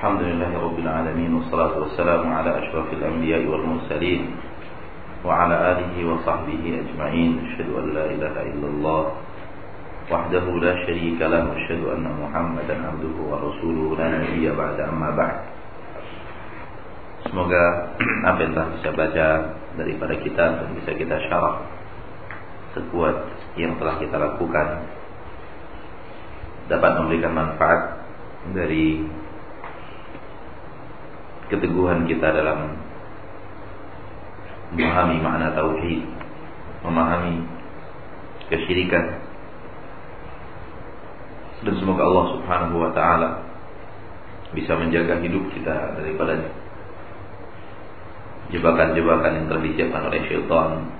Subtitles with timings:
[0.00, 4.20] الحمد لله رب العالمين والصلاة والسلام على أشرف الأنبياء والمرسلين
[5.24, 9.02] وعلى آله وصحبه أجمعين أشهد أن لا إله إلا الله
[10.08, 15.36] وحده لا شريك له أشهد أن محمدا عبده ورسوله لا نبي بعد أما بعد
[17.28, 17.92] Semoga
[18.24, 19.28] apa yang telah bisa baca
[19.76, 21.60] daripada kita dan bisa kita syarah
[22.72, 23.16] sekuat
[23.60, 24.88] yang telah kita lakukan
[26.72, 28.00] dapat memberikan manfaat
[28.56, 29.19] dari
[31.50, 32.78] keteguhan kita dalam
[34.72, 36.06] memahami makna tauhid,
[36.86, 37.42] memahami
[38.48, 39.18] kesyirikan.
[41.60, 43.30] Dan semoga Allah Subhanahu wa taala
[44.56, 46.40] bisa menjaga hidup kita daripada
[48.50, 49.62] jebakan-jebakan yang telah
[50.10, 50.90] oleh syaitan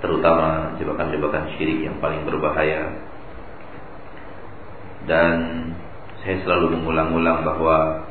[0.00, 2.94] terutama jebakan-jebakan syirik yang paling berbahaya
[5.04, 5.36] dan
[6.24, 8.05] saya selalu mengulang-ulang bahwa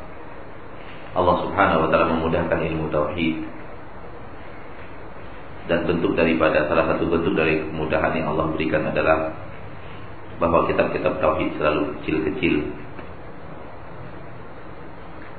[1.16, 3.36] Allah Subhanahu wa taala memudahkan ilmu tauhid.
[5.66, 9.34] Dan bentuk daripada salah satu bentuk dari kemudahan yang Allah berikan adalah
[10.38, 12.56] bahwa kitab-kitab tauhid selalu kecil-kecil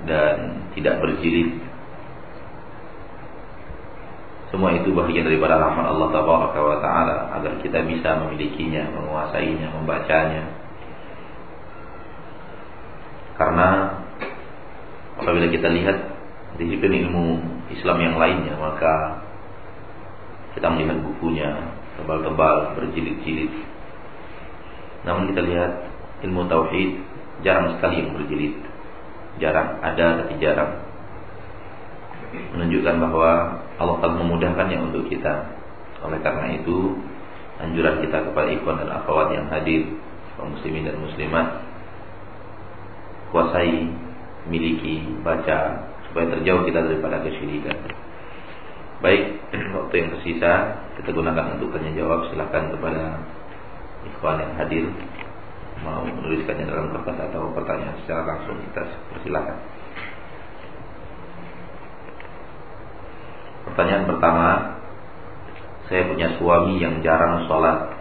[0.08, 1.62] dan tidak berjilid.
[4.50, 6.08] Semua itu bagian daripada rahmat Allah
[6.80, 10.42] Taala agar kita bisa memilikinya, menguasainya, membacanya.
[13.36, 13.68] Karena
[15.16, 15.96] Apabila kita lihat
[16.60, 19.24] disiplin ilmu Islam yang lainnya Maka
[20.56, 21.50] kita melihat bukunya
[21.96, 23.52] Tebal-tebal, berjilid-jilid.
[25.08, 25.72] Namun kita lihat
[26.28, 26.90] ilmu Tauhid
[27.40, 28.52] Jarang sekali yang berjilid.
[29.40, 30.80] Jarang, ada tapi jarang.
[32.56, 35.52] Menunjukkan bahwa Allah telah memudahkannya untuk kita.
[36.04, 36.96] Oleh karena itu
[37.56, 39.88] Anjuran kita kepada ikhwan dan akhwat yang hadir
[40.36, 41.64] kaum muslimin dan muslimat
[43.32, 43.88] Kuasai
[44.48, 47.76] miliki, baca supaya terjauh kita daripada kesyirikan.
[49.04, 49.44] Baik,
[49.76, 50.52] waktu yang tersisa
[50.96, 52.32] kita gunakan untuk tanya jawab.
[52.32, 53.20] Silahkan kepada
[54.06, 54.84] ikhwan yang hadir
[55.84, 59.58] mau menuliskannya dalam kertas atau pertanyaan secara langsung kita persilakan.
[63.66, 64.48] Pertanyaan pertama,
[65.90, 67.92] saya punya suami yang jarang sholat,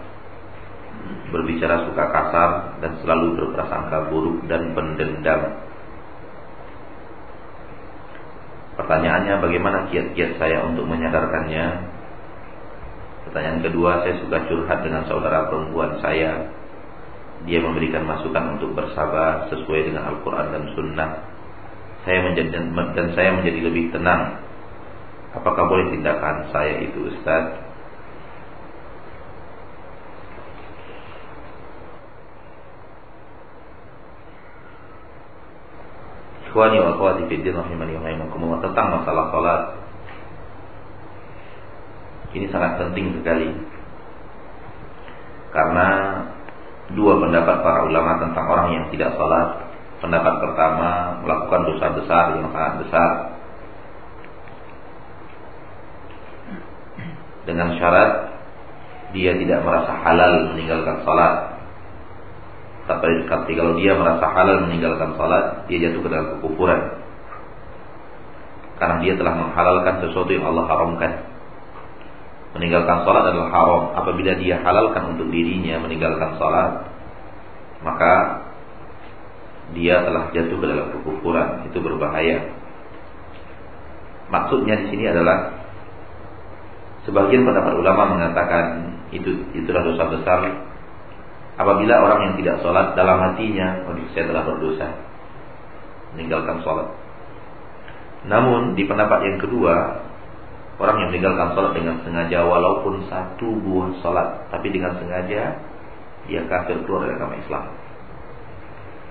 [1.36, 5.42] berbicara suka kasar dan selalu berprasangka buruk dan pendendam.
[8.76, 11.66] Pertanyaannya bagaimana kiat-kiat saya untuk menyadarkannya?
[13.26, 16.52] Pertanyaan kedua, saya suka curhat dengan saudara perempuan saya.
[17.48, 21.12] Dia memberikan masukan untuk bersabar sesuai dengan Al-Quran dan Sunnah.
[22.06, 24.40] Saya menjadi dan saya menjadi lebih tenang.
[25.36, 27.65] Apakah boleh tindakan saya itu, Ustaz?
[36.56, 39.62] Ikhwani wa akhwati fi din rahimani wa rahimakumullah tentang masalah salat.
[42.32, 43.52] Ini sangat penting sekali.
[45.52, 45.88] Karena
[46.96, 49.68] dua pendapat para ulama tentang orang yang tidak salat.
[50.00, 53.10] Pendapat pertama melakukan dosa besar yang sangat besar.
[57.52, 58.12] Dengan syarat
[59.12, 61.55] dia tidak merasa halal meninggalkan salat
[62.86, 66.82] tapi kalau dia merasa halal meninggalkan salat, dia jatuh ke dalam kekufuran.
[68.78, 71.12] Karena dia telah menghalalkan sesuatu yang Allah haramkan.
[72.54, 73.84] Meninggalkan salat adalah haram.
[73.98, 76.86] Apabila dia halalkan untuk dirinya meninggalkan salat,
[77.82, 78.14] maka
[79.74, 81.66] dia telah jatuh ke dalam kekufuran.
[81.66, 82.54] Itu berbahaya.
[84.30, 85.58] Maksudnya di sini adalah
[87.10, 90.40] sebagian pendapat ulama mengatakan itu itulah dosa besar
[91.56, 94.92] Apabila orang yang tidak sholat dalam hatinya, oh saya telah berdosa,
[96.12, 96.92] meninggalkan sholat.
[98.28, 100.04] Namun di pendapat yang kedua,
[100.84, 105.56] orang yang meninggalkan sholat dengan sengaja walaupun satu buah sholat, tapi dengan sengaja
[106.28, 107.64] dia kafir keluar dari agama Islam.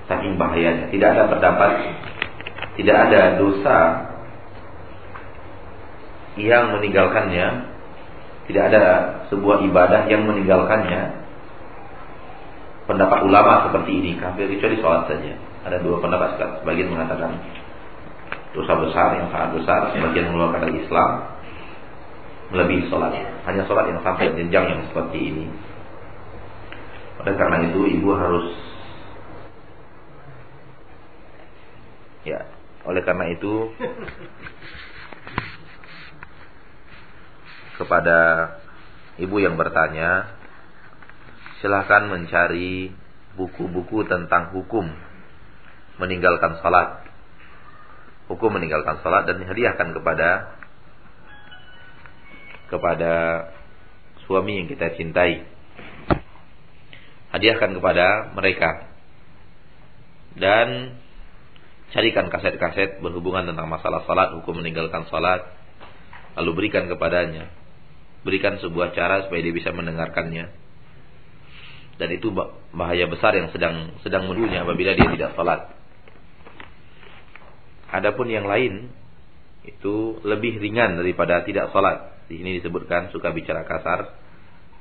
[0.05, 1.71] Saking bahayanya, tidak ada pendapat,
[2.77, 3.79] tidak ada dosa
[6.37, 7.73] yang meninggalkannya,
[8.53, 8.85] tidak ada
[9.33, 11.24] sebuah ibadah yang meninggalkannya
[12.85, 15.33] pendapat ulama seperti ini kafir kecuali sholat saja.
[15.65, 17.41] Ada dua pendapat sebagian mengatakan
[18.53, 21.11] dosa besar yang sangat besar, sebagian mengeluarkan dari Islam
[22.53, 23.13] melebihi sholat.
[23.49, 25.47] Hanya sholat yang sampai jenjang yang seperti ini.
[27.25, 28.47] Oleh karena itu ibu harus
[32.25, 32.41] ya
[32.85, 33.73] oleh karena itu
[37.81, 38.19] kepada
[39.17, 40.37] ibu yang bertanya
[41.65, 42.93] silahkan mencari
[43.41, 44.85] buku-buku tentang hukum
[45.97, 47.09] meninggalkan salat.
[48.29, 50.61] Hukum meninggalkan salat dan dihadiahkan kepada
[52.69, 53.13] kepada
[54.29, 55.49] suami yang kita cintai.
[57.33, 58.93] Hadiahkan kepada mereka.
[60.37, 61.01] Dan
[61.97, 65.49] carikan kaset-kaset berhubungan tentang masalah salat, hukum meninggalkan salat,
[66.37, 67.49] lalu berikan kepadanya.
[68.21, 70.64] Berikan sebuah cara supaya dia bisa mendengarkannya.
[71.95, 72.35] Dan itu
[72.75, 75.71] bahaya besar yang sedang sedang menunya apabila dia tidak salat.
[77.95, 78.91] Adapun yang lain
[79.63, 82.27] itu lebih ringan daripada tidak salat.
[82.27, 84.11] Di sini disebutkan suka bicara kasar,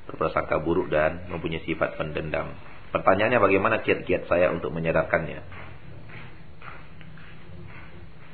[0.09, 2.55] berprasangka buruk dan mempunyai sifat pendendam.
[2.89, 5.41] Pertanyaannya bagaimana kiat-kiat saya untuk menyadarkannya?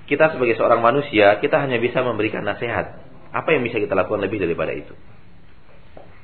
[0.10, 2.98] Kita sebagai seorang manusia, kita hanya bisa memberikan nasihat.
[3.30, 4.98] Apa yang bisa kita lakukan lebih daripada itu?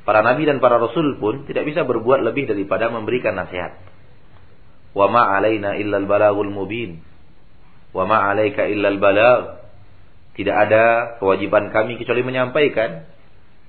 [0.06, 3.82] Para nabi dan para rasul pun tidak bisa berbuat lebih daripada memberikan nasihat.
[4.94, 7.02] Wa ma alaina illal balagul mubin.
[7.90, 9.66] Wa ma alaika illal balag.
[10.38, 13.10] Tidak ada kewajiban kami kecuali menyampaikan.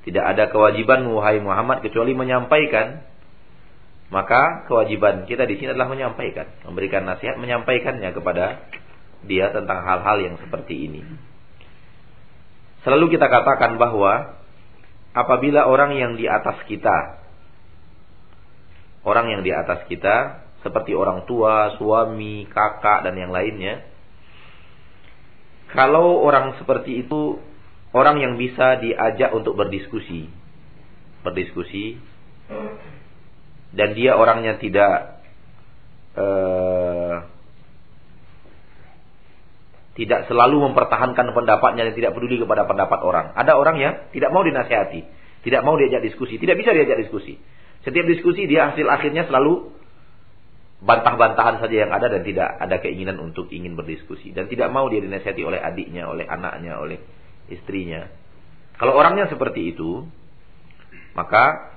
[0.05, 3.01] Tidak ada kewajiban wahai Muhammad kecuali menyampaikan.
[4.13, 8.71] Maka kewajiban kita di sini adalah menyampaikan, memberikan nasihat, menyampaikannya kepada
[9.27, 11.03] dia tentang hal-hal yang seperti ini.
[12.87, 14.39] Selalu kita katakan bahwa
[15.17, 17.25] apabila orang yang di atas kita,
[19.09, 23.81] orang yang di atas kita, seperti orang tua, suami, kakak, dan yang lainnya,
[25.73, 27.41] kalau orang seperti itu,
[27.97, 30.29] orang yang bisa diajak untuk berdiskusi,
[31.25, 31.97] berdiskusi,
[33.73, 35.25] dan dia orangnya tidak
[36.15, 37.36] uh,
[39.97, 43.27] tidak selalu mempertahankan pendapatnya dan tidak peduli kepada pendapat orang.
[43.33, 45.01] Ada orang yang tidak mau dinasihati,
[45.41, 47.41] tidak mau diajak diskusi, tidak bisa diajak diskusi.
[47.81, 49.73] Setiap diskusi dia hasil akhirnya selalu
[50.85, 55.01] bantah-bantahan saja yang ada dan tidak ada keinginan untuk ingin berdiskusi dan tidak mau dia
[55.01, 57.01] dinasihati oleh adiknya, oleh anaknya, oleh
[57.49, 58.05] istrinya.
[58.77, 60.05] Kalau orangnya seperti itu,
[61.17, 61.73] maka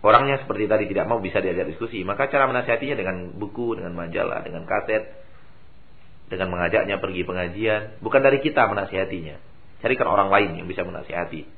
[0.00, 4.40] orangnya seperti tadi tidak mau bisa diajak diskusi, maka cara menasihatinya dengan buku, dengan majalah,
[4.40, 5.27] dengan kaset,
[6.28, 9.36] dengan mengajaknya pergi pengajian, bukan dari kita menasihatinya.
[9.80, 11.48] Carikan orang lain yang bisa menasihati.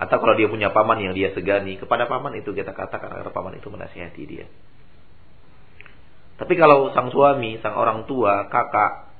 [0.00, 3.60] Atau kalau dia punya paman yang dia segani, kepada paman itu kita katakan agar paman
[3.60, 4.48] itu menasihati dia.
[6.40, 9.12] Tapi kalau sang suami, sang orang tua, kakak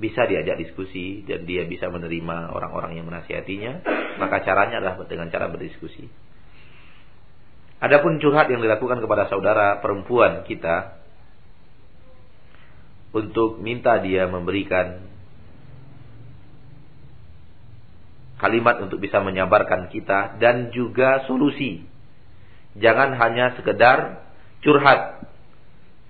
[0.00, 3.84] bisa diajak diskusi dan dia bisa menerima orang-orang yang menasihatinya,
[4.16, 6.08] maka caranya adalah dengan cara berdiskusi.
[7.84, 11.03] Adapun curhat yang dilakukan kepada saudara perempuan kita,
[13.14, 15.06] untuk minta dia memberikan
[18.42, 21.86] kalimat untuk bisa menyabarkan kita dan juga solusi.
[22.74, 24.26] Jangan hanya sekedar
[24.66, 25.30] curhat,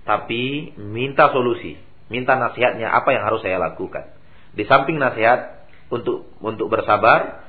[0.03, 1.77] tapi minta solusi,
[2.09, 4.09] minta nasihatnya apa yang harus saya lakukan.
[4.57, 7.45] Di samping nasihat untuk untuk bersabar,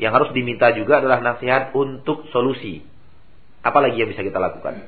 [0.00, 2.80] yang harus diminta juga adalah nasihat untuk solusi.
[3.60, 4.80] Apalagi yang bisa kita lakukan?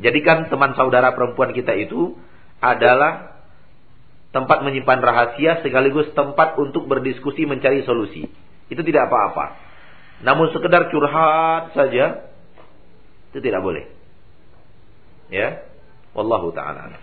[0.00, 2.16] Jadikan teman saudara perempuan kita itu
[2.60, 3.36] adalah
[4.36, 8.28] tempat menyimpan rahasia sekaligus tempat untuk berdiskusi mencari solusi.
[8.68, 9.56] Itu tidak apa-apa.
[10.24, 12.32] Namun sekedar curhat saja
[13.32, 13.84] itu tidak boleh.
[15.28, 15.64] Ya.
[16.16, 16.96] Wallahu taala.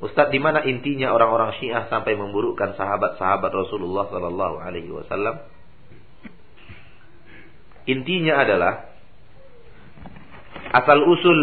[0.00, 5.44] Ustaz, di mana intinya orang-orang Syiah sampai memburukkan sahabat-sahabat Rasulullah sallallahu alaihi wasallam?
[7.84, 8.89] Intinya adalah
[10.68, 11.40] asal usul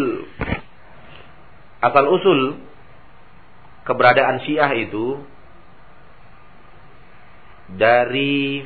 [1.82, 2.40] asal usul
[3.88, 5.24] keberadaan Syiah itu
[7.74, 8.64] dari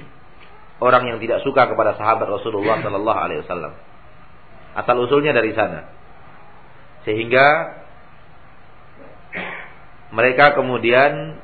[0.82, 3.74] orang yang tidak suka kepada sahabat Rasulullah Sallallahu Alaihi Wasallam.
[4.72, 5.92] Asal usulnya dari sana,
[7.04, 7.48] sehingga
[10.16, 11.38] mereka kemudian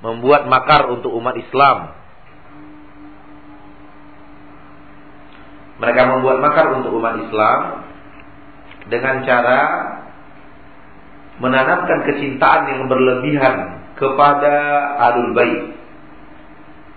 [0.00, 1.96] membuat makar untuk umat Islam.
[5.80, 7.89] Mereka membuat makar untuk umat Islam
[8.90, 9.60] dengan cara
[11.40, 14.54] menanamkan kecintaan yang berlebihan kepada
[14.98, 15.78] alul bait.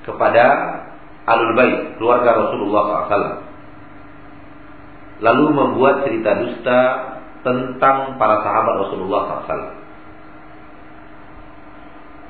[0.04, 0.46] Kepada
[1.24, 3.40] alul bait keluarga Rasulullah SAW
[5.24, 6.80] lalu membuat cerita dusta
[7.48, 9.84] tentang para sahabat Rasulullah SAW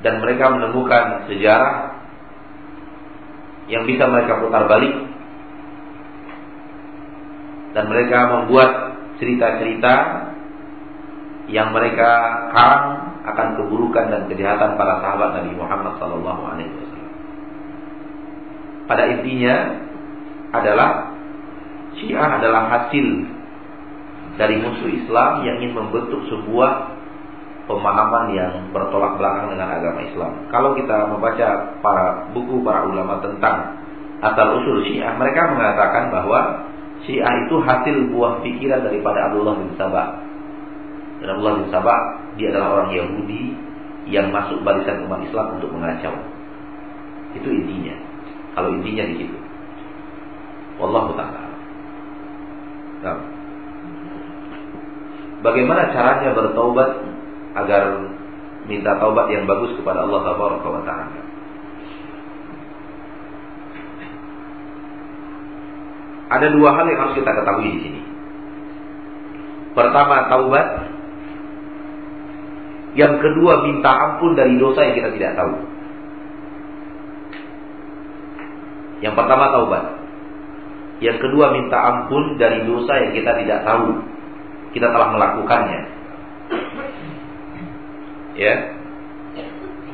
[0.04, 1.96] dan mereka menemukan sejarah
[3.72, 4.92] yang bisa mereka putar balik.
[7.74, 9.96] Dan mereka membuat cerita-cerita
[11.52, 12.12] yang mereka
[12.56, 12.86] karang
[13.24, 17.14] akan keburukan dan kejahatan para sahabat Nabi Muhammad sallallahu alaihi wasallam.
[18.84, 19.56] Pada intinya
[20.54, 21.14] adalah
[21.94, 23.08] Syiah adalah hasil
[24.34, 26.72] dari musuh Islam yang ingin membentuk sebuah
[27.70, 30.32] pemahaman yang bertolak belakang dengan agama Islam.
[30.50, 33.78] Kalau kita membaca para buku para ulama tentang
[34.20, 36.40] asal usul Syiah, mereka mengatakan bahwa
[37.04, 40.24] Syiah itu hasil buah pikiran daripada Abdullah bin Sabah.
[41.20, 42.00] Dan Abdullah bin Sabah
[42.40, 43.44] dia adalah orang Yahudi
[44.08, 46.16] yang masuk barisan umat Islam untuk mengacau.
[47.36, 47.96] Itu intinya.
[48.56, 49.38] Kalau intinya di situ.
[50.80, 51.44] Wallahu taala.
[53.04, 53.20] Nah.
[55.44, 57.04] Bagaimana caranya bertaubat
[57.60, 57.84] agar
[58.64, 61.33] minta taubat yang bagus kepada Allah Subhanahu wa taala.
[66.34, 68.02] Ada dua hal yang harus kita ketahui di sini.
[69.78, 70.68] Pertama taubat.
[72.94, 75.54] Yang kedua minta ampun dari dosa yang kita tidak tahu.
[79.02, 79.84] Yang pertama taubat.
[81.02, 84.02] Yang kedua minta ampun dari dosa yang kita tidak tahu.
[84.74, 86.04] Kita telah melakukannya
[88.34, 88.56] ya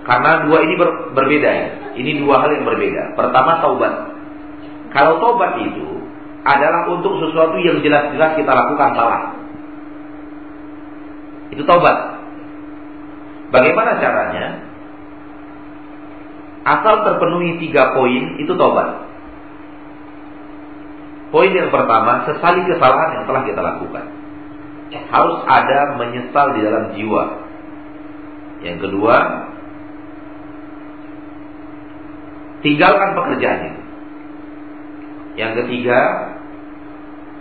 [0.07, 1.67] karena dua ini ber, berbeda ya
[1.99, 3.93] ini dua hal yang berbeda pertama taubat
[4.95, 5.98] kalau taubat itu
[6.47, 9.21] adalah untuk sesuatu yang jelas-jelas kita lakukan salah.
[11.51, 11.97] Itu taubat.
[13.49, 14.45] Bagaimana caranya?
[16.63, 19.09] Asal terpenuhi tiga poin itu taubat.
[21.29, 24.05] Poin yang pertama sesali kesalahan yang telah kita lakukan.
[25.13, 27.23] Harus ada menyesal di dalam jiwa.
[28.65, 29.15] Yang kedua,
[32.65, 33.81] tinggalkan pekerjaan itu.
[35.37, 35.99] Yang ketiga,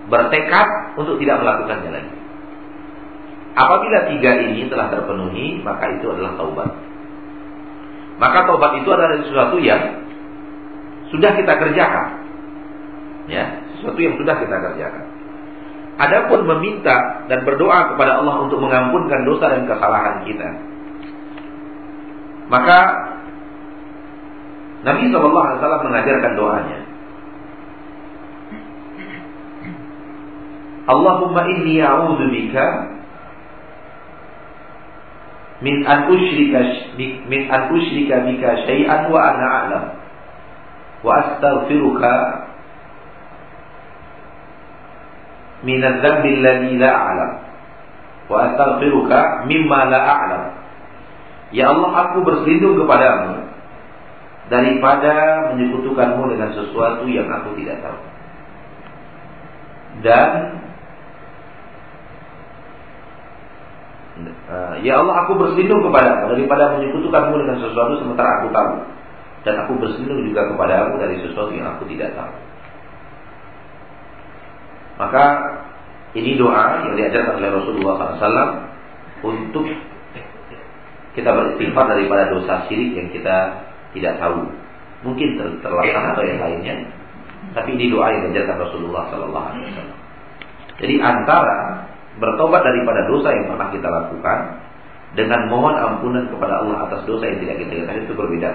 [0.08, 2.14] bertekad untuk tidak melakukannya lagi.
[3.58, 6.70] Apabila tiga ini telah terpenuhi, maka itu adalah taubat.
[8.18, 10.04] Maka taubat itu adalah sesuatu yang
[11.10, 12.06] sudah kita kerjakan.
[13.28, 15.04] Ya, sesuatu yang sudah kita kerjakan.
[15.98, 20.48] Adapun meminta dan berdoa kepada Allah untuk mengampunkan dosa dan kesalahan kita,
[22.46, 22.78] maka
[24.86, 26.77] Nabi SAW mengajarkan doanya.
[30.88, 32.66] Allahumma inni a'udhu bika
[35.60, 36.60] min an usyrika
[37.28, 39.84] min an usyrika bika syai'an wa ana a'lam.
[41.04, 42.12] Wa astaghfiruka
[45.68, 47.32] min adz-dzambi alladhi la a'lam.
[48.32, 50.44] Wa astaghfiruka mimma la a'lam.
[51.52, 53.48] Ya Allah aku berlindung kepadamu
[54.48, 55.12] Daripada
[55.52, 58.00] menyekutukanmu dengan sesuatu yang aku tidak tahu.
[60.00, 60.56] Dan uh,
[64.82, 68.72] Ya Allah aku berlindung kepadamu Daripada menyekutukanmu dengan sesuatu sementara aku tahu
[69.46, 72.34] Dan aku berlindung juga kepadamu dari sesuatu yang aku tidak tahu
[74.98, 75.24] Maka
[76.18, 78.50] ini doa yang diajarkan oleh Rasulullah SAW
[79.22, 79.66] Untuk
[81.18, 84.46] kita beristighfar daripada dosa syirik yang kita tidak tahu.
[85.02, 86.74] Mungkin ter terlaksana atau yang lainnya.
[87.58, 89.88] Tapi ini doa yang diajarkan Rasulullah Wasallam.
[90.78, 94.38] Jadi antara bertobat daripada dosa yang pernah kita lakukan
[95.16, 98.50] dengan mohon ampunan kepada Allah atas dosa yang tidak kita ketahui itu berbeda.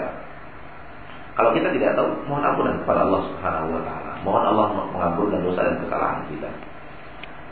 [1.33, 4.11] Kalau kita tidak tahu, mohon ampunan kepada Allah Subhanahu wa taala.
[4.21, 6.49] Mohon Allah mengampunkan dosa dan kesalahan kita.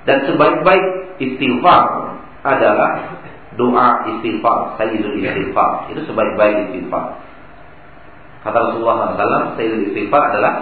[0.05, 0.85] Dan sebaik-baik
[1.17, 1.83] istighfar
[2.45, 2.89] adalah
[3.57, 3.87] doa
[4.17, 5.89] istighfar, sayyidul istighfar.
[5.89, 7.25] Itu sebaik-baik istighfar.
[8.45, 10.53] Kata Rasulullah SAW, sayyidul istighfar adalah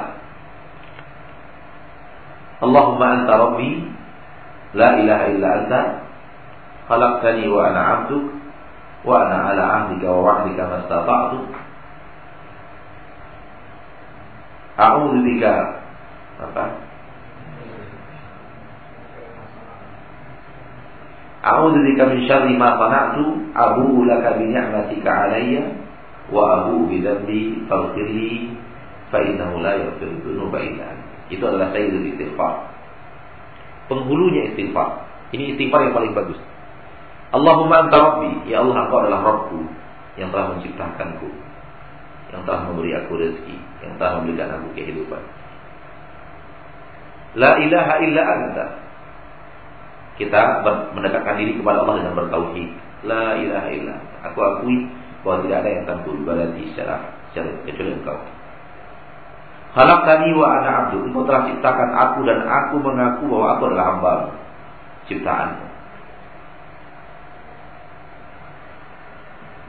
[2.59, 3.98] Allahumma anta rabbi
[4.73, 5.81] la ilaha illa anta
[6.85, 8.25] khalaqtani wa ana 'abduk
[9.05, 11.39] wa ana 'ala 'ahdika wa wa'dika mastata'tu.
[14.79, 15.53] A'udzu bika
[16.39, 16.65] apa?
[21.39, 25.65] A'udzu bika min syarri ma sana'tu abu'u laka bi ni'matika 'alayya
[26.29, 27.17] wa abu'u la
[31.29, 32.78] Itu adalah sayyidul istighfar.
[33.89, 35.09] Penghulunya istighfar.
[35.33, 36.37] Ini istighfar yang paling bagus.
[37.29, 39.59] Allahumma anta rabbi, ya Allah engkau adalah Rabbku
[40.17, 41.29] yang telah menciptakanku,
[42.33, 45.21] yang telah memberi aku rezeki, yang telah memberikan aku kehidupan.
[47.37, 48.65] La ilaha illa anta,
[50.17, 50.65] kita
[50.97, 52.69] mendekatkan diri kepada Allah dengan bertauhid.
[53.05, 53.95] La ilaha illa.
[54.27, 54.89] Aku akui
[55.23, 56.95] bahwa tidak ada yang tanpa ibadati secara
[57.31, 58.19] secara kecuali Engkau.
[59.73, 61.05] Khalaqtani wa ana abdu.
[61.05, 64.13] Engkau telah ciptakan aku dan aku mengaku bahwa aku adalah hamba
[65.05, 65.49] ciptaan.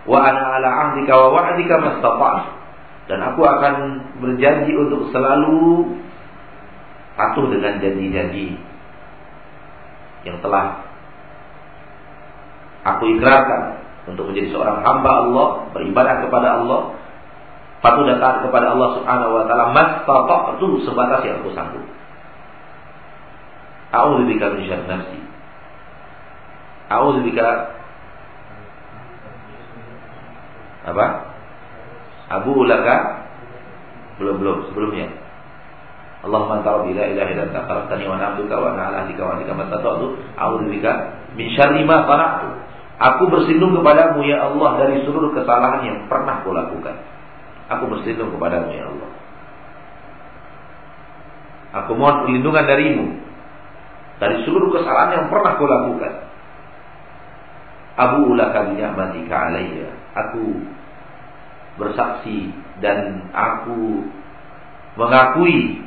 [0.08, 2.48] Wa ana ala ahdika wa wa'dika mastata'tu.
[3.10, 3.74] Dan aku akan
[4.22, 5.82] berjanji untuk selalu
[7.18, 8.54] patuh dengan janji-janji
[10.22, 10.86] yang telah
[12.86, 16.99] aku ikrarkan untuk menjadi seorang hamba Allah, beribadah kepada Allah,
[17.80, 21.84] patuh dan taat kepada Allah Subhanahu wa taala, mastata'tu sebatas yang aku sanggup.
[23.90, 25.18] A'udzu bika min syarri nafsi.
[26.92, 27.48] A'udzu bika
[30.80, 31.06] apa?
[32.30, 33.26] Abu ulaka
[34.22, 35.10] belum belum sebelumnya.
[36.20, 39.22] Allahumma anta rabbi la ilaha illa anta khalaqtani wa ana abduka wa ana ala ahdika
[39.24, 40.06] wa ahdika mastata'tu
[40.36, 40.92] a'udzu bika
[41.34, 41.82] min syarri.
[43.00, 47.19] Aku berlindung kepadamu ya Allah dari seluruh kesalahan yang pernah kulakukan.
[47.70, 49.10] Aku berlindung kepadamu ya Allah.
[51.70, 53.06] Aku mohon perlindungan darimu
[54.18, 56.14] dari seluruh kesalahan yang pernah kulakukan.
[57.94, 59.90] Abu ulaka bi ni'matika alayya.
[60.18, 60.66] Aku
[61.78, 62.50] bersaksi
[62.82, 64.02] dan aku
[64.98, 65.78] mengakui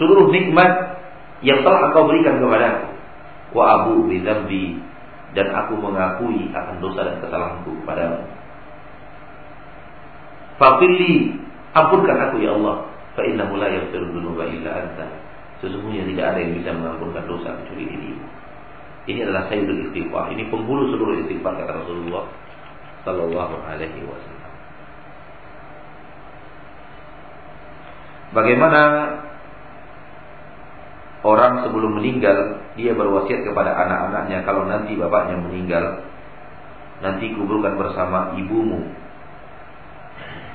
[0.00, 0.96] seluruh nikmat
[1.44, 2.88] yang telah engkau berikan kepadaku.
[3.52, 4.08] Wa abu
[5.32, 8.24] dan aku mengakui akan dosa dan kesalahanku kepadamu.
[10.62, 11.34] Fafili
[11.74, 12.86] ampunkan aku ya Allah,
[13.18, 15.10] fa innahu la yaghfiru dzunuba illa anta.
[15.58, 18.26] Sesungguhnya tidak ada yang bisa mengampunkan dosa kecuali dirimu.
[19.10, 20.30] Ini adalah sayyidul istighfar.
[20.30, 22.30] Ini penghulu seluruh istighfar kata Rasulullah
[23.02, 24.52] sallallahu alaihi wasallam.
[28.30, 28.82] Bagaimana
[31.26, 36.06] orang sebelum meninggal dia berwasiat kepada anak-anaknya kalau nanti bapaknya meninggal
[37.02, 39.01] nanti kuburkan bersama ibumu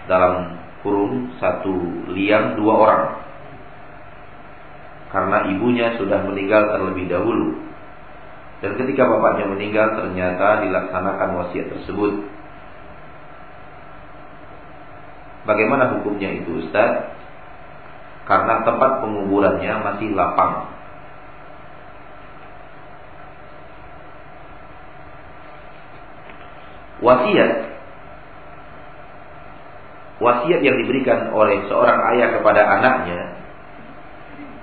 [0.07, 1.75] dalam kurung satu
[2.15, 3.03] liang dua orang.
[5.07, 7.55] Karena ibunya sudah meninggal terlebih dahulu.
[8.59, 12.25] Dan ketika bapaknya meninggal ternyata dilaksanakan wasiat tersebut.
[15.47, 17.15] Bagaimana hukumnya itu Ustaz?
[18.27, 20.67] Karena tempat penguburannya masih lapang.
[26.99, 27.76] Wasiat
[30.17, 33.37] wasiat yang diberikan oleh seorang ayah kepada anaknya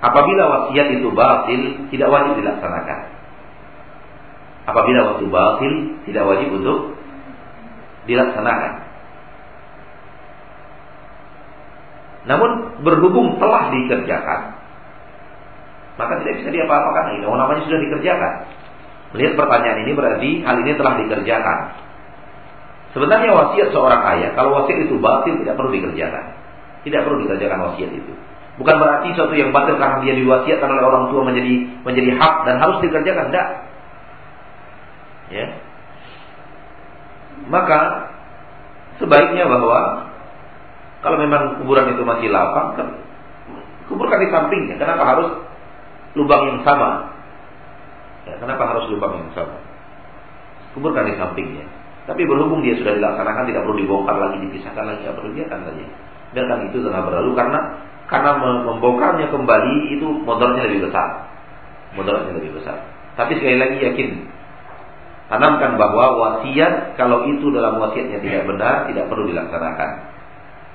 [0.03, 2.99] apabila wasiat itu batil tidak wajib dilaksanakan.
[4.65, 5.73] Apabila waktu batil
[6.09, 6.97] tidak wajib untuk
[8.09, 8.73] dilaksanakan.
[12.25, 14.57] Namun berhubung telah dikerjakan,
[16.01, 17.25] maka tidak bisa diapa-apakan ini.
[17.29, 18.33] Namanya sudah dikerjakan.
[19.13, 21.57] Melihat pertanyaan ini berarti hal ini telah dikerjakan.
[22.95, 26.31] Sebenarnya wasiat seorang ayah, kalau wasiat itu batil tidak perlu dikerjakan.
[26.87, 28.13] Tidak perlu dikerjakan wasiat itu.
[28.55, 31.53] Bukan berarti sesuatu yang batil karena dia diwasiatkan oleh orang tua menjadi
[31.83, 33.35] menjadi hak dan harus dikerjakan.
[33.35, 33.47] Tidak.
[35.35, 35.47] Ya.
[37.51, 37.79] Maka
[39.03, 40.07] sebaiknya bahwa
[41.03, 42.87] kalau memang kuburan itu masih lapang, kan
[43.91, 44.79] kuburkan di sampingnya.
[44.79, 45.29] Kenapa harus
[46.15, 47.11] lubang yang sama?
[48.23, 49.59] Ya, kenapa harus lubang yang sama?
[50.71, 51.84] Kuburkan di sampingnya.
[52.05, 55.85] Tapi berhubung dia sudah dilaksanakan, tidak perlu dibongkar lagi, dipisahkan lagi, apa perlu biarkan saja.
[56.37, 57.59] Biarkan itu tengah berlalu karena
[58.05, 61.33] karena membongkarnya kembali itu motornya lebih besar.
[61.97, 62.77] Motornya lebih besar.
[63.17, 64.09] Tapi sekali lagi yakin
[65.25, 69.89] tanamkan bahwa wasiat kalau itu dalam wasiatnya tidak benar tidak perlu dilaksanakan.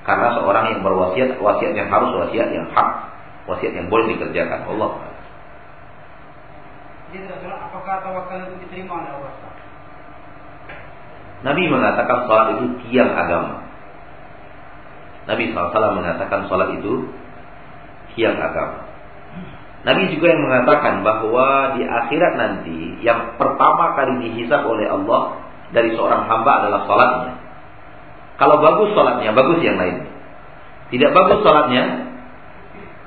[0.01, 2.89] Karena seorang yang berwasiat, wasiat yang harus wasiat yang hak,
[3.47, 4.65] wasiat yang boleh dikerjakan.
[4.65, 4.91] Allah.
[7.69, 9.50] apakah tawakal itu diterima oleh Allah?
[11.41, 13.65] Nabi mengatakan sholat itu tiang agama.
[15.25, 17.09] Nabi SAW mengatakan sholat itu
[18.13, 18.91] tiang agama.
[19.81, 25.41] Nabi juga yang mengatakan bahwa di akhirat nanti yang pertama kali dihisap oleh Allah
[25.73, 27.33] dari seorang hamba adalah sholatnya.
[28.37, 30.05] Kalau bagus sholatnya, bagus yang lain.
[30.93, 31.83] Tidak bagus sholatnya,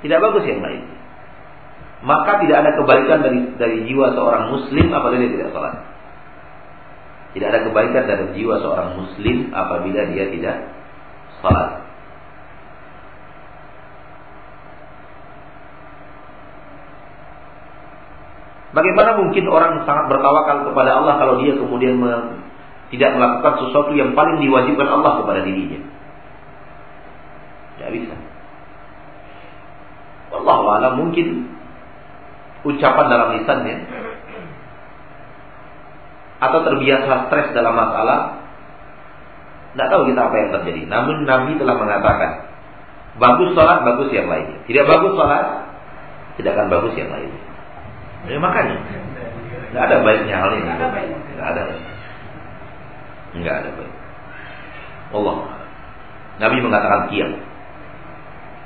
[0.03, 0.83] tidak bagus yang lain.
[2.03, 5.94] Maka tidak ada kebaikan dari dari jiwa seorang muslim apabila dia tidak sholat.
[7.35, 10.71] Tidak ada kebaikan dari jiwa seorang muslim apabila dia tidak
[11.43, 11.83] sholat.
[18.75, 21.99] Bagaimana mungkin orang sangat bertawakal kepada Allah kalau dia kemudian
[22.91, 25.83] tidak melakukan sesuatu yang paling diwajibkan Allah kepada dirinya.
[27.79, 28.15] Tidak bisa.
[30.35, 31.51] Allah wala mungkin
[32.67, 34.04] ucapan dalam lisannya
[36.51, 38.45] atau terbiasa stres dalam masalah
[39.75, 40.83] tidak tahu kita apa yang terjadi.
[40.87, 42.31] Namun Nabi telah mengatakan
[43.19, 44.63] bagus sholat, bagus yang lainnya.
[44.71, 45.47] Tidak bagus sholat,
[46.39, 47.43] tidak akan bagus yang lainnya.
[48.25, 48.79] Ya, makanya
[49.75, 50.71] tidak ada baiknya hal ini.
[51.35, 51.63] Tidak ada.
[53.35, 53.95] Enggak ada baik.
[55.11, 55.37] Allah.
[56.39, 57.31] Nabi mengatakan kiam.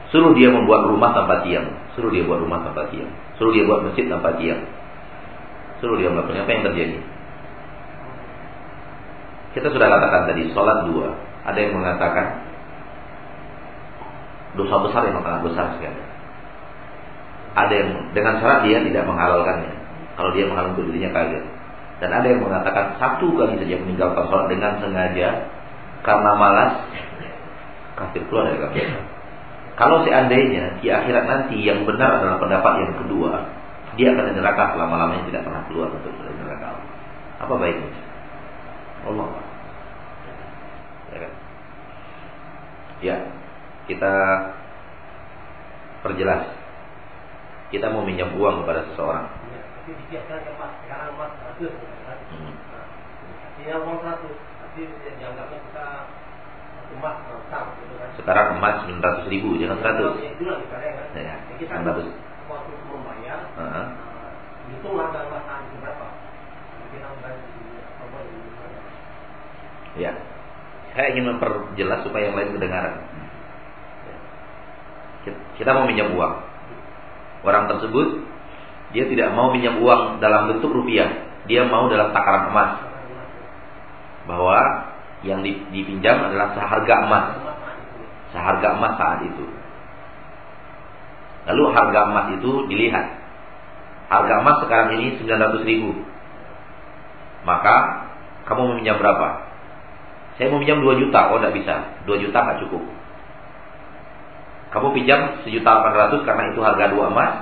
[0.08, 1.68] Suruh dia membuat rumah tanpa tiang.
[1.92, 3.12] Suruh dia buat rumah tanpa tiang.
[3.36, 4.60] Suruh dia buat masjid tanpa tiang.
[5.80, 6.96] Suruh dia melakukan apa yang terjadi?
[9.58, 11.18] Kita sudah katakan tadi, sholat dua.
[11.42, 12.46] Ada yang mengatakan
[14.54, 15.98] dosa besar yang sangat besar sekali.
[17.58, 19.74] Ada yang dengan syarat dia tidak menghalalkannya.
[20.14, 21.42] Kalau dia menghalalkan dirinya kaget.
[21.98, 25.50] Dan ada yang mengatakan satu kali saja meninggalkan sholat dengan sengaja
[26.06, 26.78] karena malas
[27.98, 28.86] kafir keluar dari kafir.
[29.74, 33.42] Kalau seandainya di akhirat nanti yang benar adalah pendapat yang kedua,
[33.98, 36.78] dia akan neraka selama-lamanya tidak pernah keluar dari neraka.
[37.42, 37.90] Apa baiknya?
[39.06, 39.28] Allah.
[41.14, 41.32] Ya kan?
[42.98, 43.30] Ya,
[43.86, 44.10] kita
[46.02, 46.50] perjelas.
[47.68, 49.28] Kita mau minjam uang kepada seseorang.
[49.28, 49.60] Hmm.
[53.44, 54.80] Artinya uang satu, tapi
[55.20, 55.86] dianggapnya kita
[56.88, 57.20] emas
[58.16, 60.16] sekarang emas 900 ribu, jangan 100.
[61.12, 62.08] Ya, kita 900.
[62.48, 63.86] waktu membayar, Uh -huh.
[64.72, 66.08] hitung harga emas saat itu berapa.
[66.88, 67.08] Kita
[69.98, 70.37] Ya.
[70.98, 73.06] Saya ingin memperjelas supaya yang lain kedengaran.
[75.54, 76.34] Kita mau minjam uang.
[77.46, 78.26] Orang tersebut
[78.90, 81.22] dia tidak mau minjam uang dalam bentuk rupiah.
[81.46, 82.82] Dia mau dalam takaran emas.
[84.26, 84.58] Bahwa
[85.22, 87.26] yang dipinjam adalah seharga emas.
[88.34, 89.46] Seharga emas saat itu.
[91.46, 93.06] Lalu harga emas itu dilihat.
[94.10, 95.94] Harga emas sekarang ini 900 ribu.
[97.46, 98.02] Maka
[98.50, 99.47] kamu meminjam berapa?
[100.38, 101.34] Saya mau pinjam 2 juta.
[101.34, 101.74] Oh tidak bisa.
[102.06, 102.82] 2 juta nggak cukup.
[104.68, 107.32] Kamu pinjam sejuta 800 karena itu harga dua emas.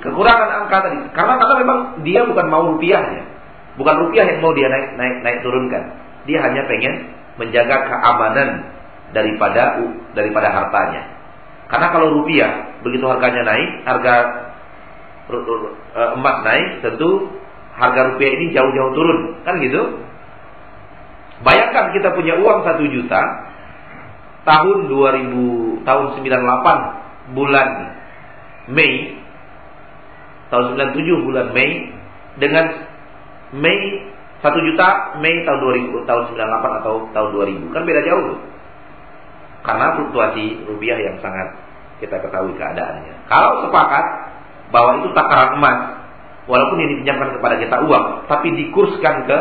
[0.00, 0.96] kekurangan angka tadi.
[1.12, 3.22] Karena karena memang dia bukan mau rupiahnya.
[3.76, 5.92] Bukan rupiah yang mau dia naik naik naik turunkan.
[6.24, 8.77] Dia hanya pengen menjaga keamanan
[9.12, 9.80] daripada
[10.12, 11.02] daripada hartanya.
[11.68, 14.14] Karena kalau rupiah begitu harganya naik, harga
[16.16, 17.28] emas naik, tentu
[17.76, 20.00] harga rupiah ini jauh-jauh turun, kan gitu?
[21.44, 23.22] Bayangkan kita punya uang satu juta
[24.42, 27.68] tahun 2000 tahun 98 bulan
[28.72, 29.20] Mei
[30.48, 31.92] tahun 97 bulan Mei
[32.40, 32.66] dengan
[33.54, 34.08] Mei
[34.40, 35.60] satu juta Mei tahun
[35.94, 37.28] 2000 tahun 98 atau tahun
[37.70, 38.40] 2000 kan beda jauh.
[39.66, 41.58] Karena fluktuasi rupiah yang sangat
[41.98, 43.26] kita ketahui keadaannya.
[43.26, 44.04] Kalau sepakat
[44.70, 45.78] bahwa itu takaran emas,
[46.46, 49.38] walaupun ini dipinjamkan kepada kita uang, tapi dikurskan ke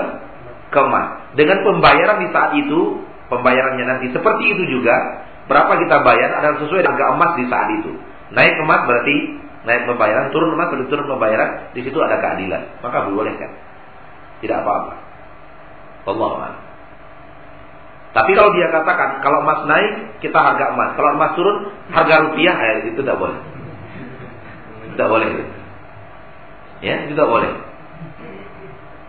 [0.68, 1.32] ke emas.
[1.40, 6.82] Dengan pembayaran di saat itu, pembayarannya nanti seperti itu juga, berapa kita bayar adalah sesuai
[6.84, 7.92] harga emas di saat itu.
[8.36, 9.16] Naik emas berarti
[9.64, 12.84] naik pembayaran, turun emas berarti turun pembayaran, di situ ada keadilan.
[12.84, 13.52] Maka boleh kan?
[14.44, 14.94] Tidak apa-apa.
[16.08, 16.67] Allah
[18.16, 21.58] Tapi kalau dia katakan kalau emas naik kita harga emas, kalau emas turun
[21.92, 23.40] harga rupiah ya, itu tidak boleh.
[24.96, 25.28] Tidak boleh.
[26.82, 27.52] Ya, itu tidak boleh.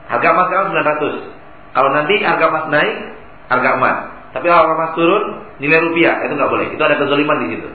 [0.09, 1.77] Harga emas sekarang 900.
[1.77, 2.95] Kalau nanti harga emas naik,
[3.49, 3.97] harga emas.
[4.33, 5.25] Tapi kalau emas turun,
[5.57, 6.67] nilai rupiah itu nggak boleh.
[6.73, 7.69] Itu ada kezaliman di situ.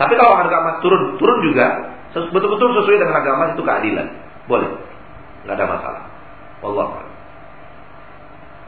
[0.00, 4.06] Tapi kalau harga emas turun, turun juga betul-betul sesuai dengan harga emas itu keadilan.
[4.46, 4.70] Boleh.
[5.44, 6.02] nggak ada masalah.
[6.64, 6.88] Allah.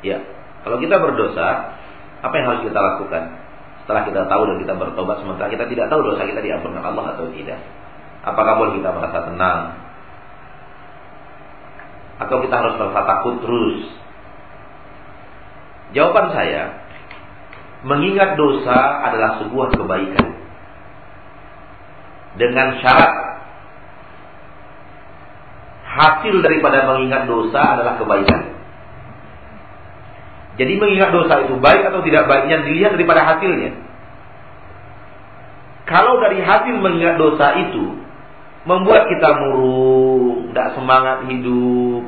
[0.05, 0.21] Ya,
[0.67, 1.79] kalau kita berdosa,
[2.27, 3.39] apa yang harus kita lakukan?
[3.87, 7.31] Setelah kita tahu dan kita bertobat sementara kita tidak tahu dosa kita diampunkan Allah atau
[7.31, 7.63] tidak.
[8.27, 9.79] Apakah boleh kita merasa tenang?
[12.19, 13.95] Atau kita harus merasa takut terus?
[15.95, 16.83] Jawaban saya,
[17.87, 20.27] mengingat dosa adalah sebuah kebaikan.
[22.43, 23.15] Dengan syarat
[25.87, 28.56] hasil daripada mengingat dosa adalah kebaikan.
[30.57, 33.77] Jadi mengingat dosa itu baik atau tidak baiknya dilihat daripada hasilnya.
[35.87, 37.85] Kalau dari hasil mengingat dosa itu
[38.67, 42.03] membuat kita murung, tidak semangat hidup,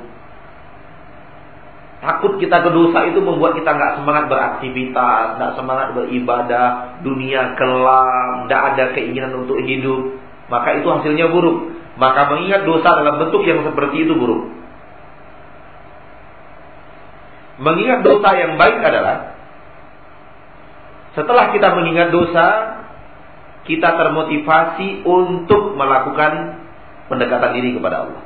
[1.98, 8.46] takut kita ke dosa itu membuat kita nggak semangat beraktivitas, nggak semangat beribadah, dunia kelam,
[8.46, 10.18] tidak ada keinginan untuk hidup,
[10.50, 11.76] maka itu hasilnya buruk.
[11.98, 14.54] Maka mengingat dosa dalam bentuk yang seperti itu buruk.
[17.58, 19.38] Mengingat dosa yang baik adalah
[21.18, 22.46] setelah kita mengingat dosa,
[23.66, 26.62] kita termotivasi untuk melakukan
[27.10, 28.22] pendekatan diri kepada Allah.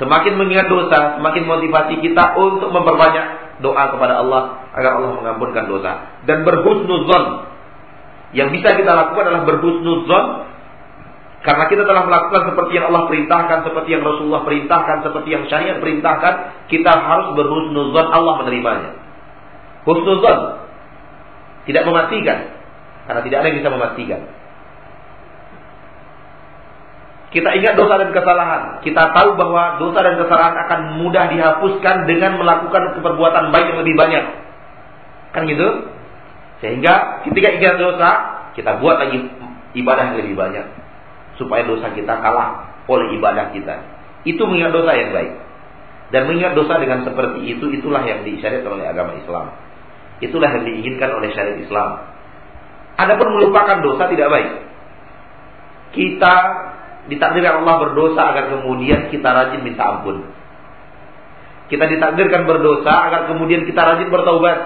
[0.00, 5.92] Semakin mengingat dosa, semakin motivasi kita untuk memperbanyak doa kepada Allah agar Allah mengampunkan dosa
[6.24, 7.52] dan berhusnuzon.
[8.32, 10.24] Yang bisa kita lakukan adalah berhusnuzon
[11.40, 15.80] karena kita telah melakukan seperti yang Allah perintahkan, seperti yang Rasulullah perintahkan, seperti yang syariat
[15.80, 16.34] perintahkan,
[16.68, 18.90] kita harus berhusnuzon Allah menerimanya.
[19.88, 20.68] Husnuzon
[21.64, 22.38] tidak memastikan,
[23.08, 24.20] karena tidak ada yang bisa memastikan.
[27.30, 28.62] Kita ingat dosa dan kesalahan.
[28.84, 33.96] Kita tahu bahwa dosa dan kesalahan akan mudah dihapuskan dengan melakukan keperbuatan baik yang lebih
[33.96, 34.24] banyak.
[35.30, 35.88] Kan gitu?
[36.60, 38.10] Sehingga ketika ingat dosa,
[38.58, 39.30] kita buat lagi
[39.78, 40.79] ibadah yang lebih banyak
[41.40, 43.80] supaya dosa kita kalah oleh ibadah kita.
[44.28, 45.32] Itu mengingat dosa yang baik.
[46.12, 49.56] Dan mengingat dosa dengan seperti itu itulah yang disyariatkan oleh agama Islam.
[50.20, 51.90] Itulah yang diinginkan oleh syariat Islam.
[53.00, 54.50] Adapun melupakan dosa tidak baik.
[55.96, 56.34] Kita
[57.08, 60.28] ditakdirkan Allah berdosa agar kemudian kita rajin minta ampun.
[61.72, 64.58] Kita ditakdirkan berdosa agar kemudian kita rajin bertaubat.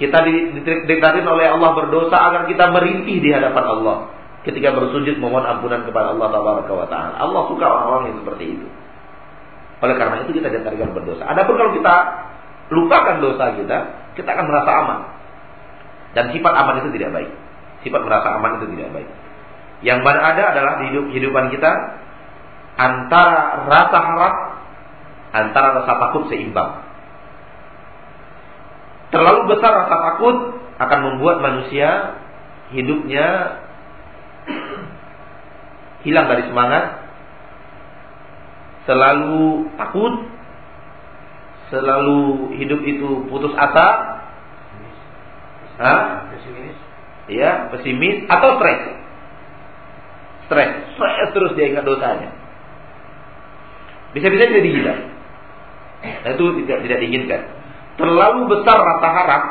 [0.00, 5.86] Kita ditakdirkan oleh Allah berdosa agar kita merintih di hadapan Allah ketika bersujud memohon ampunan
[5.86, 6.28] kepada Allah
[6.90, 7.14] Taala.
[7.18, 8.66] Allah suka orang-orang yang seperti itu.
[9.82, 11.26] Oleh karena itu kita diantarkan berdosa.
[11.26, 11.94] Adapun kalau kita
[12.70, 13.78] lupakan dosa kita,
[14.14, 15.00] kita akan merasa aman.
[16.14, 17.30] Dan sifat aman itu tidak baik.
[17.82, 19.10] Sifat merasa aman itu tidak baik.
[19.82, 21.72] Yang mana ada adalah di hidup kehidupan kita
[22.78, 24.34] antara rasa harap,
[25.34, 26.86] antara rasa takut seimbang.
[29.10, 30.36] Terlalu besar rasa takut
[30.78, 32.16] akan membuat manusia
[32.72, 33.58] hidupnya
[36.02, 36.84] hilang dari semangat,
[38.86, 40.14] selalu takut,
[41.70, 44.12] selalu hidup itu putus asa,
[45.82, 46.30] Hah?
[46.30, 46.76] Pesimis.
[47.32, 48.80] Iya, pesimis atau stres.
[50.46, 52.30] Stres, stres terus dia ingat dosanya.
[54.12, 54.94] Bisa-bisa jadi gila.
[56.02, 57.40] Nah, itu tidak tidak diinginkan.
[57.96, 59.42] Terlalu besar rasa harap,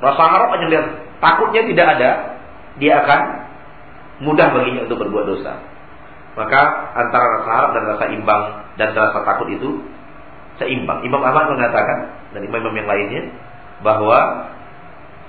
[0.00, 0.86] rasa harap hanya lihat
[1.22, 2.10] takutnya tidak ada,
[2.80, 3.20] dia akan
[4.22, 5.58] mudah baginya untuk berbuat dosa.
[6.34, 6.62] Maka
[6.98, 8.42] antara rasa harap dan rasa imbang
[8.74, 9.82] dan rasa takut itu
[10.58, 11.02] seimbang.
[11.06, 11.98] Imam Ahmad mengatakan
[12.34, 13.22] dan imam-imam yang lainnya
[13.82, 14.50] bahwa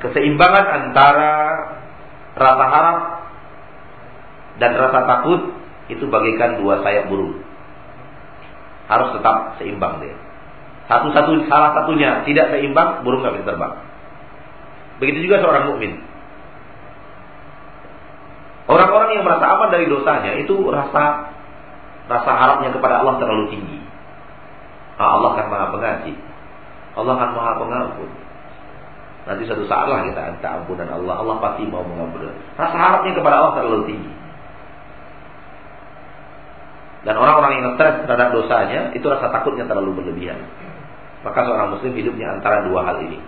[0.02, 1.34] keseimbangan antara
[2.36, 2.98] rasa harap
[4.58, 5.42] dan rasa takut
[5.94, 7.42] itu bagaikan dua sayap burung.
[8.90, 10.18] Harus tetap seimbang dia.
[10.86, 13.74] Satu-satu salah satunya tidak seimbang, burung nggak bisa terbang.
[15.02, 15.98] Begitu juga seorang mukmin.
[18.66, 21.34] Orang-orang yang merasa aman dari dosanya itu rasa
[22.10, 23.78] rasa harapnya kepada Allah terlalu tinggi.
[24.98, 26.16] Ah, Allah akan maha pengasih.
[26.98, 28.10] Allah akan maha pengampun.
[29.26, 31.14] Nanti suatu saat lah kita minta ampunan Allah.
[31.18, 32.30] Allah pasti mau mengampuni.
[32.58, 34.14] Rasa harapnya kepada Allah terlalu tinggi.
[37.06, 40.42] Dan orang-orang yang stres terhadap dosanya itu rasa takutnya terlalu berlebihan.
[41.22, 43.22] Maka seorang muslim hidupnya antara dua hal ini.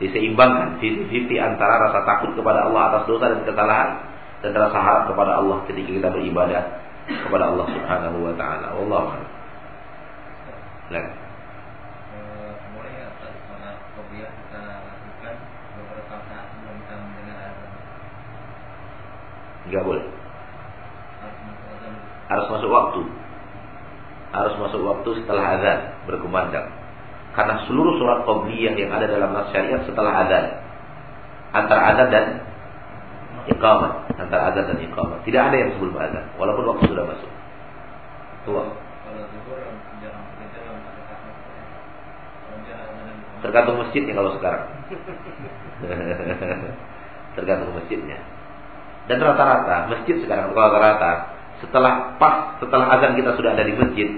[0.00, 4.11] Diseimbangkan 50 antara rasa takut kepada Allah atas dosa dan kesalahan
[4.42, 6.62] dan rasa harap kepada Allah ketika kita beribadah
[7.06, 8.66] kepada Allah Subhanahu wa taala.
[8.74, 9.30] Wallahu a'lam.
[10.90, 11.06] Nah.
[19.62, 20.04] Enggak boleh.
[22.28, 23.00] Harus masuk waktu.
[24.34, 25.78] Harus masuk waktu setelah azan
[26.10, 26.66] berkumandang.
[27.32, 30.44] Karena seluruh surat qabliyah yang ada dalam nas syariat setelah azan.
[31.56, 32.26] Antara azan dan
[33.48, 35.18] iqamah antara azan dan iqamah.
[35.26, 37.30] Tidak ada yang sebelum azan, walaupun waktu sudah masuk.
[38.46, 38.64] Tua.
[39.10, 40.02] Ada ada
[43.42, 44.70] Tergantung masjidnya kalau sekarang.
[47.36, 48.18] Tergantung masjidnya.
[49.10, 54.08] Dan rata-rata masjid sekarang kalau rata-rata setelah pas setelah azan kita sudah ada di masjid,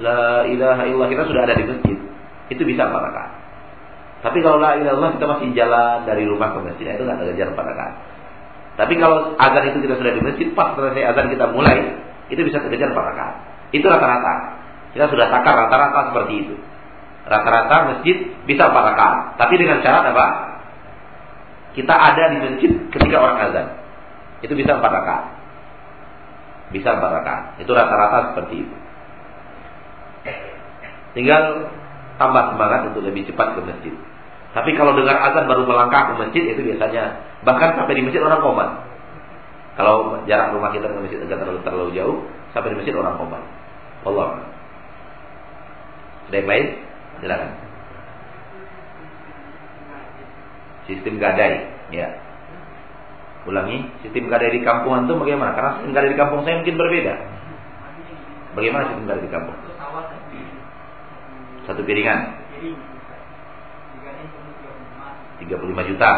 [0.00, 1.96] la ilaha illallah kita sudah ada di masjid,
[2.52, 3.32] itu bisa empat rakaat.
[4.24, 7.48] Tapi kalau la ilaha illallah kita masih jalan dari rumah ke masjid, itu nggak kejar
[7.56, 7.94] empat rakaat.
[8.74, 11.94] Tapi kalau azan itu kita sudah di masjid, pas selesai azan kita mulai,
[12.26, 13.34] itu bisa kejar empat rakaat.
[13.70, 14.34] Itu rata-rata.
[14.94, 16.54] Kita sudah takar rata-rata seperti itu.
[17.26, 19.18] Rata-rata masjid bisa empat rakaat.
[19.38, 20.26] Tapi dengan syarat apa?
[21.74, 23.66] Kita ada di masjid ketika orang azan.
[24.42, 25.24] Itu bisa empat rakaat.
[26.74, 27.42] Bisa empat rakaat.
[27.62, 28.74] Itu rata-rata seperti itu.
[31.14, 31.70] Tinggal
[32.18, 33.94] tambah semangat untuk lebih cepat ke masjid.
[34.54, 38.40] Tapi kalau dengar azan baru melangkah ke masjid itu biasanya bahkan sampai di masjid orang
[38.40, 38.66] koma.
[39.74, 42.16] Kalau jarak rumah kita dengan masjid agak terlalu terlalu jauh,
[42.56, 43.38] sampai di masjid orang koma.
[44.04, 44.28] Allah.
[46.28, 46.66] Ada yang lain?
[47.20, 47.50] Silakan.
[50.84, 51.52] Sistem gadai,
[51.92, 52.08] ya.
[53.44, 55.52] Ulangi, sistem gadai di kampung itu bagaimana?
[55.52, 57.14] Karena sistem gadai di kampung saya mungkin berbeda.
[58.56, 59.56] Bagaimana sistem gadai di kampung?
[61.64, 62.44] Satu piringan
[65.40, 66.10] 35 juta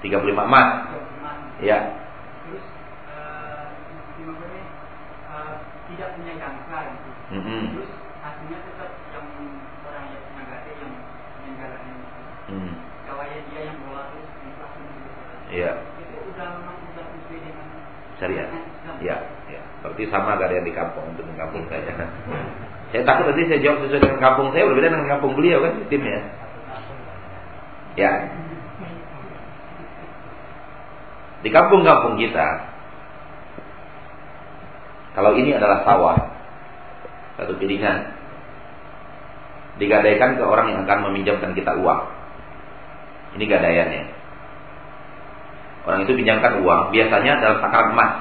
[0.00, 0.68] 35 emas
[1.60, 1.78] Ya
[2.48, 2.64] Terus
[3.12, 3.64] eh,
[4.16, 5.54] gimana eh,
[5.92, 7.10] tidak punya jangka gitu.
[7.36, 7.62] mm -hmm.
[7.76, 9.26] Terus hasilnya tetap yang
[9.84, 10.92] orang yang punya gade yang
[11.40, 12.20] menjalankan itu.
[12.52, 12.72] hmm.
[13.08, 14.64] Gawainya dia yang bola terus gitu.
[15.50, 17.66] Iya Itu udah memang udah sesuai dengan
[18.20, 18.94] Syariat Islam.
[19.00, 19.16] Ya,
[19.48, 19.60] ya.
[19.80, 21.88] Berarti sama gak ada yang di kampung untuk di kampung saya.
[22.92, 26.20] saya takut nanti saya jawab sesuai dengan kampung saya berbeda dengan kampung beliau kan sistemnya.
[27.96, 28.12] Ya.
[31.40, 32.48] Di kampung-kampung kita,
[35.16, 36.16] kalau ini adalah sawah,
[37.40, 38.12] satu piringan,
[39.80, 42.02] digadaikan ke orang yang akan meminjamkan kita uang.
[43.40, 44.04] Ini gadaiannya.
[45.88, 48.12] Orang itu pinjamkan uang, biasanya dalam takaran emas.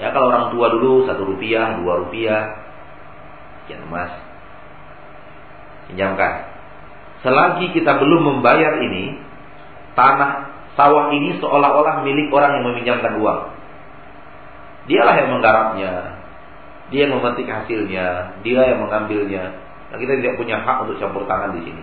[0.00, 2.42] Ya kalau orang tua dulu satu rupiah, dua rupiah,
[3.62, 4.14] sekian emas,
[5.90, 6.48] pinjamkan.
[7.20, 9.20] Selagi kita belum membayar ini,
[9.98, 13.40] tanah sawah ini seolah-olah milik orang yang meminjamkan uang.
[14.86, 15.92] Dialah yang menggarapnya,
[16.94, 19.58] dia yang memetik hasilnya, dia yang mengambilnya.
[19.90, 21.82] Nah, kita tidak punya hak untuk campur tangan di sini.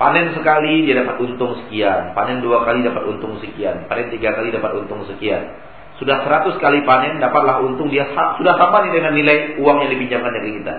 [0.00, 4.50] Panen sekali dia dapat untung sekian, panen dua kali dapat untung sekian, panen tiga kali
[4.50, 5.54] dapat untung sekian.
[6.00, 10.32] Sudah seratus kali panen dapatlah untung dia sudah sama nih dengan nilai uang yang dipinjamkan
[10.34, 10.74] dari kita.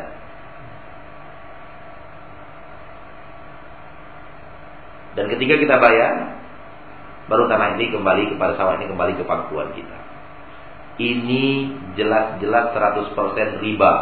[5.13, 6.41] Dan ketika kita bayar,
[7.29, 9.97] baru tanah ini kembali kepada sawah ini kembali ke pangkuan kita.
[10.97, 11.43] Ini
[11.97, 13.93] jelas-jelas 100% riba.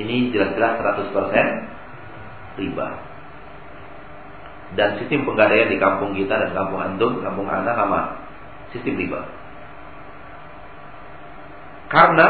[0.00, 2.88] Ini jelas-jelas 100% riba.
[4.72, 8.16] Dan sistem penggadaian di kampung kita dan kampung antum, kampung anda sama
[8.72, 9.20] sistem riba.
[11.92, 12.28] Karena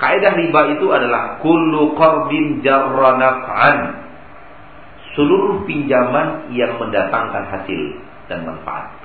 [0.00, 3.76] Kaidah riba itu adalah kullu qardin jarra naf'an.
[5.12, 7.80] Seluruh pinjaman yang mendatangkan hasil
[8.32, 8.96] dan manfaat.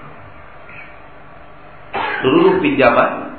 [2.24, 3.36] Seluruh pinjaman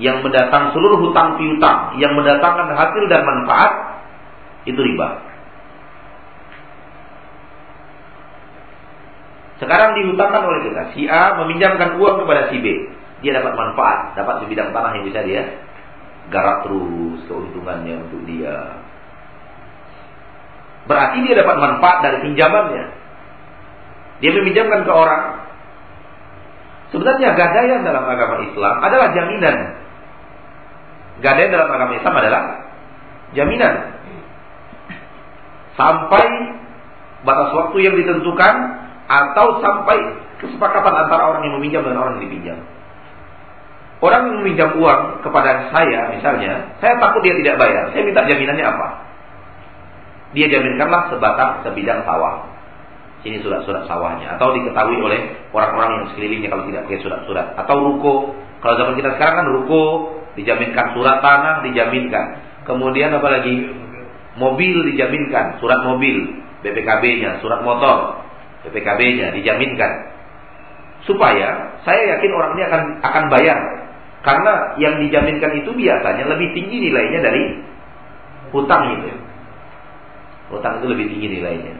[0.00, 4.00] yang mendatang seluruh hutang piutang yang mendatangkan hasil dan manfaat
[4.64, 5.20] itu riba.
[9.60, 10.82] Sekarang dihutangkan oleh kita.
[10.96, 12.66] Si A meminjamkan uang kepada si B.
[13.20, 15.68] Dia dapat manfaat, dapat sebidang tanah yang bisa dia
[16.30, 18.80] garap terus keuntungannya untuk dia.
[20.86, 22.84] Berarti dia dapat manfaat dari pinjamannya.
[24.24, 25.24] Dia meminjamkan ke orang.
[26.90, 29.56] Sebenarnya gadaian dalam agama Islam adalah jaminan.
[31.20, 32.42] Gadaian dalam agama Islam adalah
[33.36, 33.74] jaminan.
[35.78, 36.26] Sampai
[37.22, 38.54] batas waktu yang ditentukan
[39.06, 39.98] atau sampai
[40.42, 42.58] kesepakatan antara orang yang meminjam dan orang yang dipinjam.
[44.00, 47.92] Orang meminjam uang kepada saya misalnya, saya takut dia tidak bayar.
[47.92, 48.88] Saya minta jaminannya apa?
[50.32, 52.48] Dia jaminkanlah sebatang sebidang sawah.
[53.20, 58.32] Sini surat-surat sawahnya atau diketahui oleh orang-orang yang sekelilingnya kalau tidak pakai surat-surat atau ruko.
[58.64, 59.82] Kalau zaman kita sekarang kan ruko
[60.40, 62.26] dijaminkan surat tanah dijaminkan.
[62.64, 63.68] Kemudian apa lagi?
[64.40, 68.24] Mobil dijaminkan, surat mobil, BPKB-nya, surat motor,
[68.64, 69.92] BPKB-nya dijaminkan.
[71.04, 73.58] Supaya saya yakin orang ini akan akan bayar
[74.20, 77.42] karena yang dijaminkan itu biasanya lebih tinggi nilainya dari
[78.52, 79.16] hutang itu.
[80.52, 81.74] Hutang itu lebih tinggi nilainya.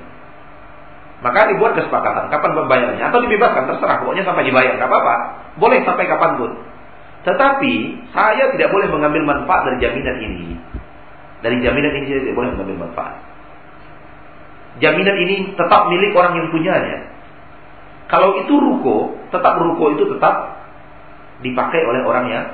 [1.20, 5.14] Maka dibuat kesepakatan kapan pembayarannya atau dibebaskan terserah pokoknya sampai dibayar nggak apa-apa.
[5.61, 6.51] Boleh sampai kapan pun.
[7.28, 7.72] Tetapi
[8.16, 10.57] saya tidak boleh mengambil manfaat dari jaminan ini.
[11.45, 13.20] Dari jaminan ini saya tidak boleh mengambil manfaat.
[14.80, 16.99] Jaminan ini tetap milik orang yang punyanya.
[18.09, 20.59] Kalau itu ruko, tetap ruko itu tetap
[21.41, 22.47] dipakai oleh orang yang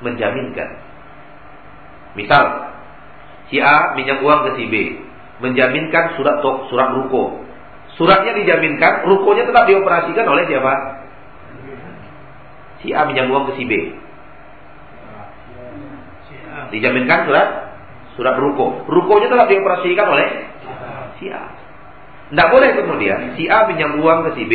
[0.00, 0.80] menjaminkan.
[2.16, 2.74] Misal,
[3.52, 4.74] si A minjam uang ke si B,
[5.44, 7.44] menjaminkan surat tok, surat ruko.
[7.94, 10.74] Suratnya dijaminkan, rukonya tetap dioperasikan oleh siapa?
[12.80, 13.72] Si A minjam uang ke si B.
[16.70, 17.48] Dijaminkan surat
[18.18, 18.84] surat ruko.
[18.88, 20.28] Rukonya tetap dioperasikan oleh
[21.20, 21.44] si A.
[22.30, 24.54] Tidak boleh kemudian si A pinjam uang ke si B.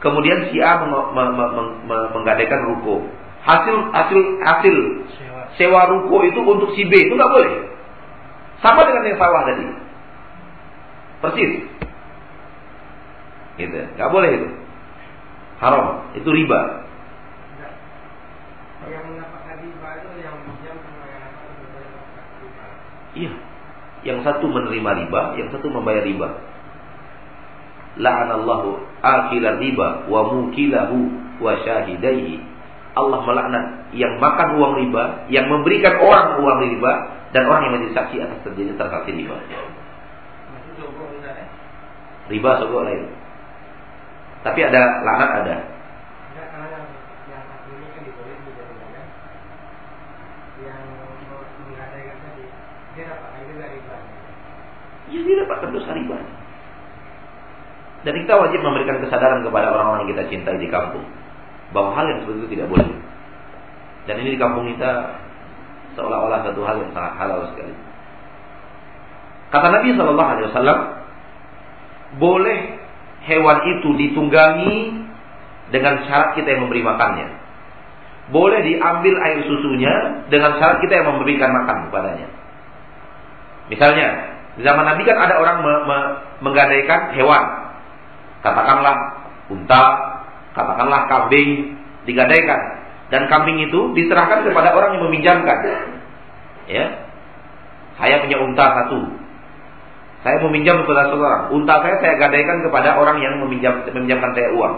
[0.00, 3.04] Kemudian si A meng, meng, meng, meng, menggadaikan ruko.
[3.44, 4.76] Hasil hasil hasil
[5.60, 7.52] sewa ruko itu untuk si B itu nggak boleh.
[8.64, 9.64] Sama dengan yang sawah tadi.
[11.20, 11.52] Persis.
[13.60, 13.76] Gitu.
[13.96, 14.48] Nggak boleh itu.
[15.60, 16.08] Haram.
[16.16, 16.60] Itu riba.
[18.88, 21.20] Yang mendapatkan riba itu yang pinjam sama yang
[23.10, 23.32] Iya.
[24.00, 26.28] Yang satu menerima riba, yang satu membayar riba.
[27.98, 30.98] La'anallahu akila riba wa mukilahu
[31.42, 32.38] wa syahidaihi.
[32.94, 33.64] Allah melaknat
[33.94, 36.92] yang makan uang riba, yang memberikan orang uang riba,
[37.30, 39.36] dan orang yang menjadi saksi atas terjadi transaksi riba.
[42.30, 43.10] Riba sogok lain.
[44.46, 45.56] Tapi ada laknat ada.
[45.58, 45.62] Kan.
[55.10, 56.18] Ya dia dapatkan dosa riba.
[58.00, 61.04] Dan kita wajib memberikan kesadaran kepada orang-orang yang kita cintai di kampung
[61.76, 62.88] bahwa hal yang seperti itu tidak boleh.
[64.08, 65.20] Dan ini di kampung kita
[65.94, 67.74] seolah-olah satu hal yang sangat halal sekali.
[69.50, 70.78] Kata Nabi Wasallam,
[72.22, 72.58] boleh
[73.26, 74.78] hewan itu ditunggangi
[75.74, 77.28] dengan syarat kita yang memberi makannya.
[78.30, 82.28] Boleh diambil air susunya dengan syarat kita yang memberikan makan kepadanya.
[83.70, 84.08] Misalnya,
[84.62, 85.98] zaman Nabi kan ada orang me me
[86.46, 87.59] menggadaikan hewan.
[88.40, 88.96] Katakanlah
[89.52, 89.82] unta,
[90.56, 91.76] katakanlah kambing
[92.08, 92.80] digadaikan
[93.10, 95.58] dan kambing itu diserahkan kepada orang yang meminjamkan.
[96.70, 96.86] Ya.
[97.98, 99.00] Saya punya unta satu.
[100.22, 101.50] Saya meminjam kepada seseorang.
[101.52, 104.74] Unta saya saya gadaikan kepada orang yang meminjam meminjamkan saya uang.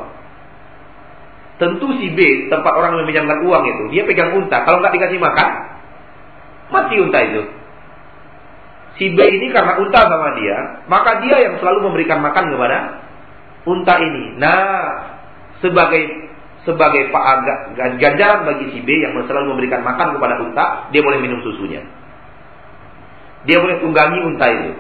[1.60, 4.66] Tentu si B, tempat orang meminjamkan uang itu, dia pegang unta.
[4.66, 5.48] Kalau nggak dikasih makan,
[6.74, 7.42] mati unta itu.
[8.98, 10.56] Si B ini karena unta sama dia,
[10.90, 12.78] maka dia yang selalu memberikan makan kepada
[13.66, 14.38] unta ini.
[14.38, 14.82] Nah,
[15.62, 16.32] sebagai
[16.62, 17.10] sebagai
[17.98, 21.82] ganjaran bagi si B yang selalu memberikan makan kepada unta, dia boleh minum susunya.
[23.42, 24.70] Dia boleh tunggangi unta itu.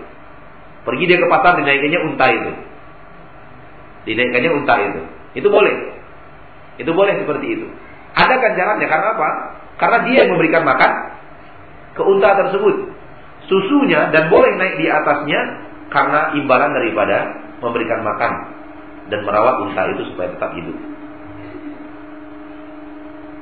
[0.82, 2.50] Pergi dia ke pasar dinaikannya unta itu.
[4.06, 5.00] Dinaikannya unta itu.
[5.42, 5.74] Itu boleh.
[6.78, 7.66] Itu boleh seperti itu.
[8.14, 9.28] Ada ganjarannya karena apa?
[9.78, 10.92] Karena dia yang memberikan makan
[11.98, 12.94] ke unta tersebut.
[13.50, 15.40] Susunya dan boleh naik di atasnya
[15.90, 17.18] karena imbalan daripada
[17.58, 18.61] memberikan makan
[19.10, 20.76] dan merawat unta itu supaya tetap hidup.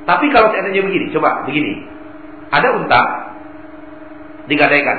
[0.05, 1.85] Tapi kalau seandainya begini, coba begini.
[2.49, 3.01] Ada unta
[4.49, 4.97] digadaikan.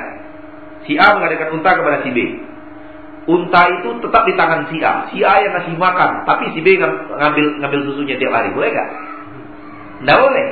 [0.86, 2.18] Si A menggadaikan unta kepada si B.
[3.22, 5.06] Unta itu tetap di tangan si A.
[5.10, 8.50] Si A yang ngasih makan, tapi si B ngambil ngambil susunya tiap hari.
[8.54, 8.88] Boleh gak?
[10.02, 10.46] Tidak boleh.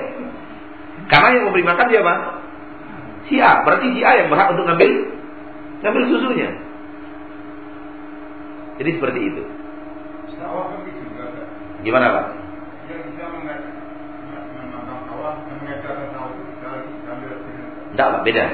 [1.11, 2.15] Karena yang memberi makan siapa?
[3.27, 3.67] Si A.
[3.67, 4.91] Berarti si A yang berhak untuk ngambil
[5.83, 6.49] ngambil susunya.
[8.79, 9.43] Jadi seperti itu.
[11.81, 12.27] Gimana Pak?
[17.91, 18.45] Tidak Pak, beda.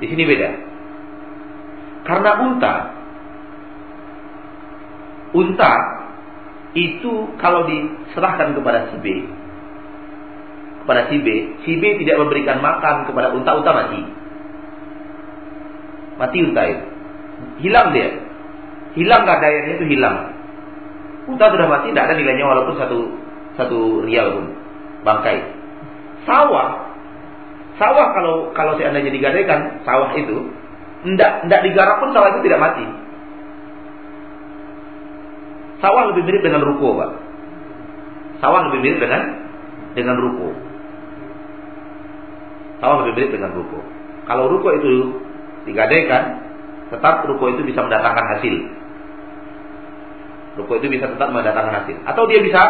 [0.00, 0.50] Di sini beda.
[2.08, 2.74] Karena unta,
[5.36, 5.72] unta
[6.72, 9.06] itu kalau diserahkan kepada si B,
[10.82, 11.28] kepada si B,
[11.66, 14.02] si B tidak memberikan makan kepada unta, unta mati.
[16.16, 16.84] Mati unta itu.
[17.64, 18.08] Hilang dia.
[18.96, 20.29] Hilang keadaannya itu hilang.
[21.30, 22.98] Unta sudah mati, tidak ada nilainya walaupun satu
[23.54, 24.46] satu rial pun
[25.06, 25.38] bangkai.
[26.26, 26.90] Sawah,
[27.78, 30.50] sawah kalau kalau seandainya digadaikan sawah itu,
[31.06, 32.84] ndak ndak digarap pun sawah itu tidak mati.
[35.80, 37.10] Sawah lebih mirip dengan ruko, pak.
[38.44, 39.22] Sawah lebih mirip dengan
[39.96, 40.52] dengan ruko.
[42.84, 43.80] Sawah lebih mirip dengan ruko.
[44.28, 44.92] Kalau ruko itu
[45.64, 46.42] digadaikan,
[46.92, 48.79] tetap ruko itu bisa mendatangkan hasil.
[50.60, 51.96] Ruko itu bisa tetap mendatangkan hasil.
[52.04, 52.62] Atau dia bisa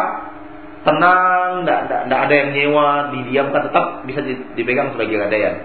[0.81, 4.19] tenang, tidak ada yang nyewa, didiamkan tetap bisa
[4.55, 5.55] dipegang sebagai gadaian.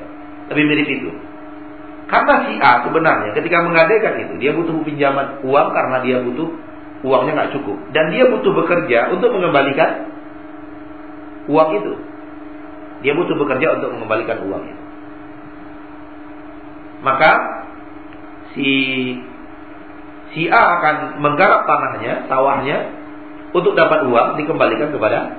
[0.53, 1.11] Lebih mirip itu.
[2.07, 6.49] Karena si A sebenarnya ketika menggadaikan itu dia butuh pinjaman uang karena dia butuh
[7.03, 10.07] uangnya nggak cukup dan dia butuh bekerja untuk mengembalikan
[11.51, 11.93] uang itu.
[13.03, 14.83] Dia butuh bekerja untuk mengembalikan uang itu.
[17.03, 17.31] Maka
[18.55, 18.71] si
[20.37, 22.93] si A akan menggarap tanahnya, sawahnya
[23.57, 25.33] untuk dapat uang dikembalikan kepada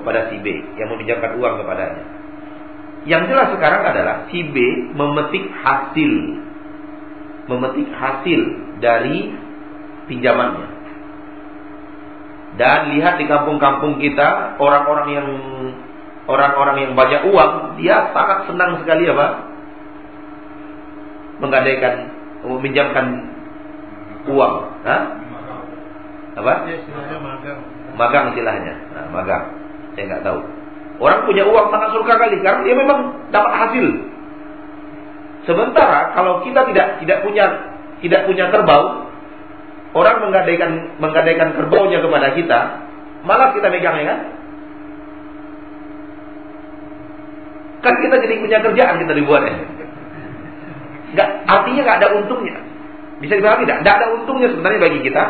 [0.00, 2.04] kepada si B yang meminjamkan uang kepadanya.
[3.04, 4.56] Yang jelas sekarang adalah si B
[4.96, 6.12] memetik hasil
[7.52, 8.40] memetik hasil
[8.80, 9.28] dari
[10.08, 10.72] pinjamannya.
[12.54, 15.28] Dan lihat di kampung-kampung kita orang-orang yang
[16.24, 19.52] orang-orang yang banyak uang, dia sangat senang sekali apa?
[21.44, 21.94] Menggadaikan
[22.46, 23.33] meminjamkan
[24.28, 24.54] uang,
[24.84, 25.02] Hah?
[26.34, 26.52] Apa?
[27.22, 27.58] magang.
[27.94, 28.74] Magang istilahnya.
[28.90, 29.44] Nah, magang.
[29.94, 30.38] Saya nggak tahu.
[30.98, 32.98] Orang punya uang sangat surga kali karena dia memang
[33.30, 33.86] dapat hasil.
[35.46, 37.46] Sementara kalau kita tidak tidak punya
[38.02, 39.10] tidak punya kerbau,
[39.94, 42.60] orang menggadaikan menggadaikan kerbaunya kepada kita,
[43.26, 44.20] malah kita megang ya kan?
[47.84, 49.54] Kan kita jadi punya kerjaan kita dibuatnya.
[51.14, 52.56] Gak, artinya nggak ada untungnya.
[53.24, 53.80] Bisa dibilang tidak?
[53.80, 55.22] Nggak ada untungnya sebenarnya bagi kita.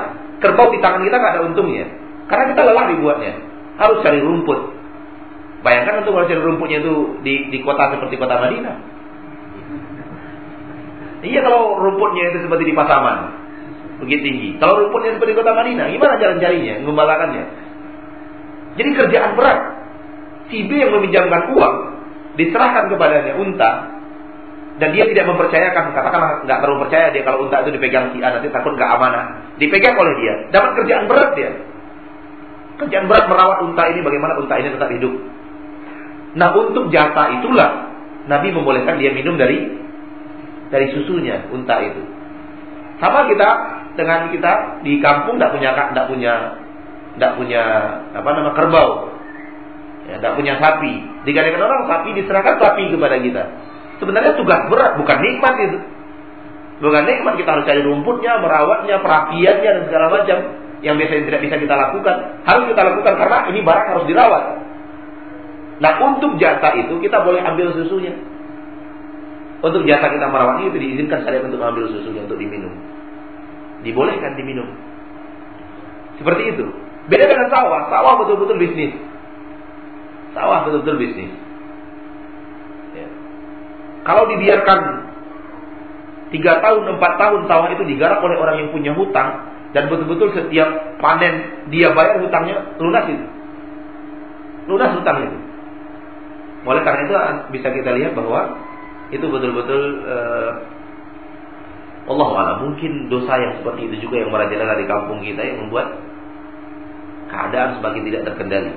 [0.42, 1.86] Kerbau di tangan kita nggak ada untungnya.
[2.26, 3.32] Karena kita lelah dibuatnya.
[3.78, 4.74] Harus cari rumput,
[5.64, 8.76] Bayangkan untuk menghasilkan rumputnya itu di, di kota seperti kota Madinah.
[11.24, 13.32] Iya kalau rumputnya itu seperti di Pasaman,
[14.04, 14.48] begitu tinggi.
[14.60, 17.44] Kalau rumputnya seperti kota Madinah, gimana jalan carinya, mengembalakannya?
[18.76, 19.60] Jadi kerjaan berat.
[20.52, 21.76] Si B yang meminjamkan uang
[22.36, 23.70] diserahkan kepadanya unta
[24.82, 28.28] dan dia tidak mempercayakan katakanlah nggak terlalu percaya dia kalau unta itu dipegang si A
[28.34, 31.50] nanti takut nggak amanah dipegang oleh dia dapat kerjaan berat dia
[32.82, 35.14] kerjaan berat merawat unta ini bagaimana unta ini tetap hidup
[36.34, 37.94] Nah untuk jasa itulah
[38.26, 39.70] Nabi membolehkan dia minum dari
[40.70, 42.02] dari susunya unta itu.
[42.98, 43.48] Sama kita
[43.94, 46.34] dengan kita di kampung tidak punya tidak punya
[47.14, 47.62] tidak punya
[48.10, 48.90] apa nama kerbau,
[50.10, 50.94] ya, tidak punya sapi.
[51.22, 53.44] Digadaikan orang sapi diserahkan sapi kepada kita.
[54.04, 55.78] Sebenarnya tugas berat bukan nikmat itu.
[56.84, 60.38] Bukan nikmat kita harus cari rumputnya, merawatnya, perapiannya dan segala macam
[60.84, 64.44] yang biasanya tidak bisa kita lakukan harus kita lakukan karena ini barang harus dirawat.
[65.80, 68.12] Nah untuk jasa itu kita boleh ambil susunya.
[69.64, 72.76] Untuk jasa kita merawat itu diizinkan saya untuk ambil susunya untuk diminum.
[73.80, 74.68] Dibolehkan diminum.
[76.20, 76.68] Seperti itu.
[77.08, 77.88] Beda dengan sawah.
[77.88, 78.92] Sawah betul-betul bisnis.
[80.36, 81.32] Sawah betul-betul bisnis.
[84.04, 84.80] Kalau dibiarkan
[86.28, 91.00] tiga tahun, empat tahun sawah itu digarap oleh orang yang punya hutang dan betul-betul setiap
[91.02, 93.26] panen dia bayar hutangnya lunas itu.
[94.70, 95.38] Lunas hutang itu.
[96.64, 97.14] Oleh karena itu
[97.58, 98.56] bisa kita lihat bahwa
[99.12, 100.52] itu betul-betul uh,
[102.04, 105.96] Allah Allah mungkin dosa yang seperti itu juga yang merajalela di kampung kita yang membuat
[107.28, 108.72] keadaan semakin tidak terkendali.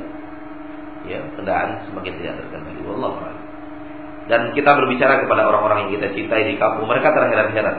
[1.08, 2.80] Ya, keadaan semakin tidak terkendali.
[2.84, 3.37] Allah
[4.28, 7.78] Dan kita berbicara kepada orang-orang yang kita cintai di kampung, mereka terheran-heran.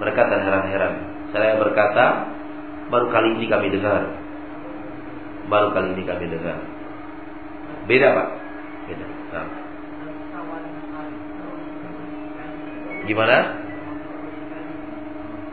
[0.00, 0.92] Mereka terheran-heran.
[1.28, 2.04] Saya berkata,
[2.88, 4.08] baru kali ini kami dengar.
[5.52, 6.56] Baru kali ini kami dengar.
[7.84, 8.28] Beda, Pak.
[8.88, 9.06] Beda.
[9.36, 9.48] Nah.
[13.04, 13.36] Gimana?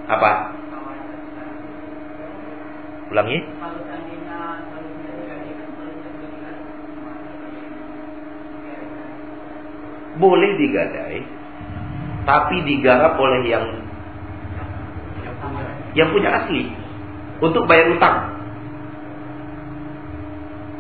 [0.06, 0.32] Apa?
[3.12, 3.38] Ulangi.
[10.16, 11.20] Boleh digadai,
[12.24, 13.66] tapi digarap oleh yang
[15.96, 16.72] yang punya asli
[17.40, 18.36] untuk bayar utang.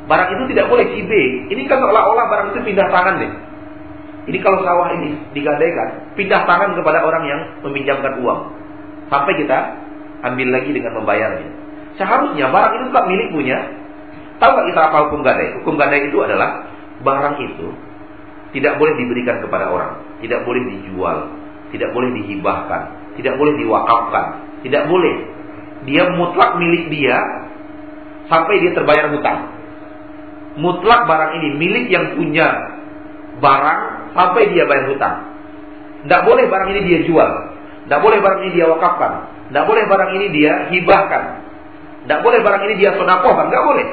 [0.06, 1.12] Barang itu tidak boleh si B.
[1.50, 3.32] Ini kan seolah-olah barang itu pindah tangan deh.
[4.26, 8.42] Ini kalau sawah ini digadaikan, pindah tangan kepada orang yang meminjamkan uang.
[9.10, 9.58] Sampai kita
[10.26, 11.50] ambil lagi dengan membayarnya.
[11.98, 13.60] Seharusnya barang itu tetap milik punya.
[14.42, 15.48] Tahu nggak kita apa hukum gadai?
[15.62, 16.68] Hukum gadai itu adalah
[17.02, 17.68] barang itu
[18.56, 21.28] tidak boleh diberikan kepada orang, tidak boleh dijual,
[21.76, 22.82] tidak boleh dihibahkan,
[23.20, 24.26] tidak boleh diwakafkan,
[24.64, 25.16] tidak boleh.
[25.86, 27.20] Dia mutlak milik dia
[28.32, 29.56] sampai dia terbayar hutang
[30.56, 32.48] mutlak barang ini milik yang punya
[33.44, 33.82] barang
[34.16, 35.16] sampai dia bayar hutang.
[36.08, 37.32] Tidak boleh barang ini dia jual.
[37.86, 39.12] Tidak boleh barang ini dia wakafkan.
[39.52, 41.24] Tidak boleh barang ini dia hibahkan.
[42.06, 43.52] Tidak boleh barang ini dia sodakohkan.
[43.52, 43.88] Tidak boleh.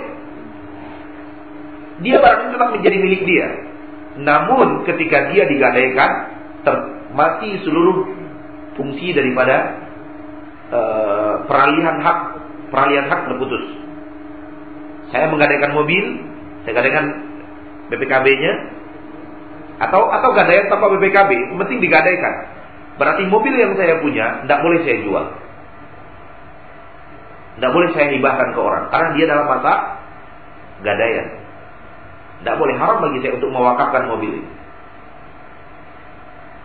[2.03, 3.47] Dia barang ini tetap menjadi milik dia.
[4.21, 6.11] Namun ketika dia digadaikan,
[7.13, 8.09] mati seluruh
[8.77, 9.57] fungsi daripada
[10.73, 12.19] uh, peralihan hak,
[12.73, 13.65] peralihan hak terputus.
[15.13, 16.25] Saya menggadaikan mobil,
[16.65, 17.05] saya katakan
[17.93, 18.53] BPKB-nya
[19.83, 22.35] Atau atau gadaian tanpa BPKB, penting digadaikan.
[23.03, 25.25] Berarti mobil yang saya punya tidak boleh saya jual.
[27.59, 29.73] Tidak boleh saya hibahkan ke orang karena dia dalam masa
[30.87, 31.42] gadaian.
[32.43, 34.51] Tidak boleh haram bagi saya untuk mewakafkan mobil ini.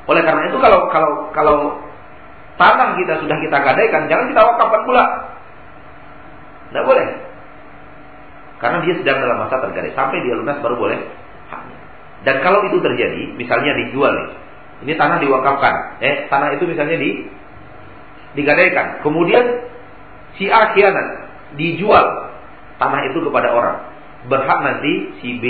[0.10, 1.58] Oleh karena itu kalau kalau kalau
[2.58, 5.06] tanah kita sudah kita gadaikan, jangan kita wakafkan pula.
[6.74, 7.08] Tidak boleh.
[8.58, 9.94] Karena dia sedang dalam masa tergadai.
[9.94, 11.00] Sampai dia lunas baru boleh.
[12.26, 14.30] Dan kalau itu terjadi, misalnya dijual nih.
[14.90, 16.02] Ini tanah diwakafkan.
[16.02, 17.30] Eh, tanah itu misalnya di
[18.34, 19.06] digadaikan.
[19.06, 19.46] Kemudian
[20.42, 20.74] si A
[21.54, 22.06] dijual
[22.82, 23.97] tanah itu kepada orang.
[24.28, 24.92] Berhak nanti
[25.24, 25.46] si B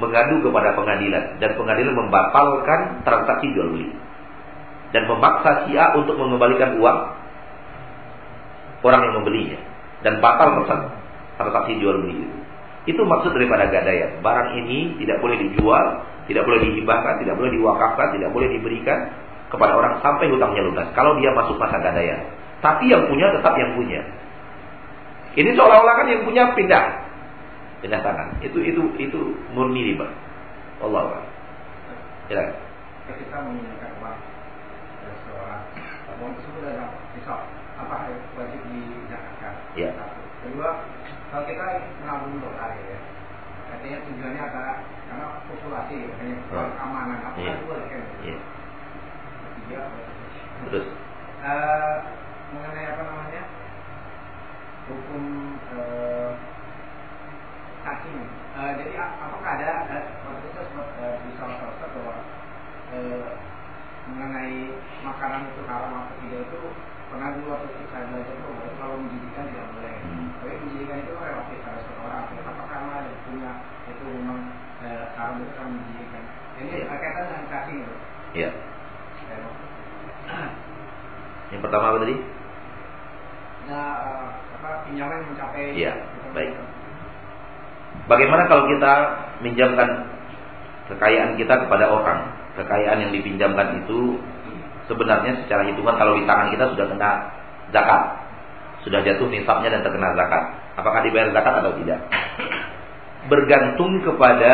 [0.00, 3.92] mengadu kepada pengadilan dan pengadilan membatalkan transaksi jual beli
[4.92, 6.98] dan memaksa si A untuk mengembalikan uang
[8.84, 9.60] orang yang membelinya
[10.04, 10.64] dan batal
[11.36, 12.38] transaksi jual beli itu.
[12.82, 14.18] Itu maksud daripada gadaian.
[14.26, 18.98] Barang ini tidak boleh dijual, tidak boleh dihibahkan, tidak boleh diwakafkan, tidak boleh diberikan
[19.54, 20.90] kepada orang sampai hutangnya lunas.
[20.98, 22.26] Kalau dia masuk masa gadaian.
[22.58, 24.02] Tapi yang punya tetap yang punya.
[25.38, 27.11] Ini seolah-olah kan yang punya pindah
[27.82, 28.28] pindah tangan.
[28.40, 29.18] Itu itu itu
[29.52, 30.06] murni riba.
[30.80, 31.22] Allah Allah.
[32.30, 32.56] Silakan.
[33.02, 34.18] Ketika meminjamkan uang
[35.02, 35.62] dari seorang
[36.22, 37.38] uang tersebut adalah misal
[37.74, 37.94] apa
[38.38, 39.54] wajib dizakatkan?
[39.74, 39.90] Ya.
[40.42, 40.70] Kedua,
[41.30, 41.64] kalau kita
[42.02, 42.98] menabung dolar ya,
[43.70, 44.76] artinya tujuannya adalah
[45.06, 46.66] karena populasi, hanya Oh.
[46.78, 47.52] keamanan, apa Iya.
[47.58, 48.02] itu boleh kan?
[48.22, 48.36] Iya.
[49.42, 49.80] Ketiga,
[50.70, 50.86] Terus
[51.42, 51.94] eh,
[52.54, 53.42] mengenai apa namanya
[54.86, 55.22] hukum
[55.74, 56.30] eh,
[57.82, 58.10] saksi
[58.52, 62.14] Eh, jadi a- apakah ada eh, waktu itu sempat eh, di salah satu Ustaz bahwa
[62.92, 63.30] eh,
[64.22, 64.70] mengenai
[65.02, 66.60] makanan itu haram atau tidak itu
[67.10, 70.28] pernah dulu waktu itu saya belajar itu kalau menjijikan tidak boleh Hmm.
[70.38, 73.52] tapi menjijikan itu relatif pada suatu orang apakah karena ada punya
[73.90, 74.38] itu memang
[74.86, 76.22] eh, haram itu kan menjijikan
[76.62, 76.86] ini Iya.
[76.86, 77.94] berkaitan dengan itu
[78.38, 78.50] ya.
[81.52, 82.16] Yang pertama apa tadi?
[83.62, 83.94] nah
[84.58, 85.92] apa pinjaman mencapai Iya,
[86.34, 86.50] baik.
[88.10, 88.92] Bagaimana kalau kita
[89.42, 89.88] minjamkan
[90.90, 92.41] kekayaan kita kepada orang?
[92.52, 94.20] Kekayaan yang dipinjamkan itu
[94.84, 97.10] sebenarnya secara hitungan kalau di tangan kita sudah kena
[97.72, 98.02] zakat.
[98.82, 100.42] Sudah jatuh nisabnya dan terkena zakat.
[100.76, 102.00] Apakah dibayar zakat atau tidak?
[103.30, 104.52] Bergantung kepada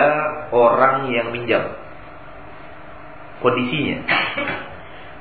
[0.53, 1.75] orang yang minjam.
[3.41, 4.05] Kondisinya.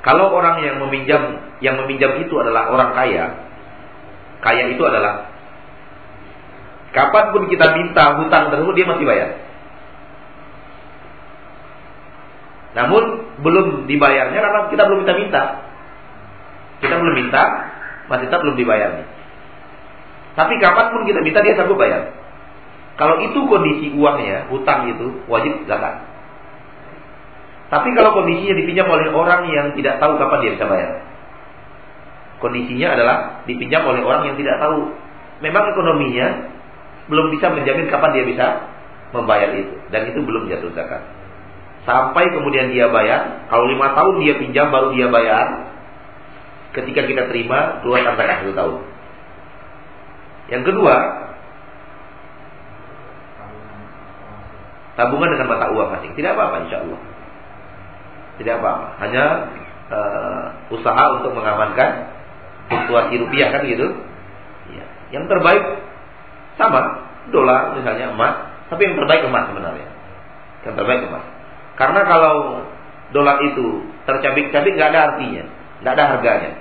[0.06, 1.22] Kalau orang yang meminjam
[1.58, 3.24] yang meminjam itu adalah orang kaya,
[4.40, 5.26] kaya itu adalah
[6.94, 9.47] kapan pun kita minta hutang tersebut dia masih bayar.
[12.78, 13.02] Namun
[13.42, 15.66] belum dibayarnya karena kita belum minta-minta.
[16.78, 17.42] Kita belum minta,
[18.06, 19.02] masih tetap belum dibayar.
[20.38, 22.14] Tapi kapan pun kita minta dia sanggup bayar.
[22.94, 26.06] Kalau itu kondisi uangnya, hutang itu wajib zakat.
[27.68, 30.90] Tapi kalau kondisinya dipinjam oleh orang yang tidak tahu kapan dia bisa bayar.
[32.38, 33.16] Kondisinya adalah
[33.50, 34.94] dipinjam oleh orang yang tidak tahu.
[35.42, 36.26] Memang ekonominya
[37.10, 38.46] belum bisa menjamin kapan dia bisa
[39.10, 39.74] membayar itu.
[39.90, 41.17] Dan itu belum jatuh zakat.
[41.88, 43.48] Sampai kemudian dia bayar.
[43.48, 45.72] Kalau lima tahun dia pinjam baru dia bayar.
[46.76, 48.76] Ketika kita terima keluarkan zakat satu tahun.
[50.52, 50.94] Yang kedua,
[55.00, 56.12] tabungan dengan mata uang asing.
[56.12, 57.00] Tidak apa-apa insya Allah.
[58.36, 58.86] Tidak apa-apa.
[59.08, 59.24] Hanya
[59.88, 60.44] uh,
[60.76, 62.12] usaha untuk mengamankan
[62.68, 63.96] fluktuasi rupiah kan gitu.
[64.76, 64.84] Ya.
[65.16, 65.64] Yang terbaik
[66.60, 69.88] sama dolar misalnya emas, tapi yang terbaik emas sebenarnya.
[70.68, 71.37] Yang terbaik emas.
[71.78, 72.66] Karena kalau
[73.14, 75.44] dolar itu tercabik-cabik nggak ada artinya,
[75.80, 76.52] nggak ada harganya.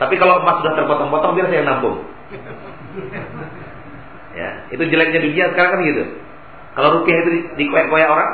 [0.00, 2.00] Tapi kalau emas sudah terpotong-potong biar saya nampung.
[4.34, 6.04] Ya, itu jeleknya dunia sekarang kan gitu.
[6.74, 8.30] Kalau rupiah itu dikoyak-koyak orang,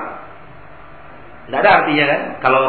[1.53, 2.21] nggak ada artinya kan?
[2.41, 2.61] Kalau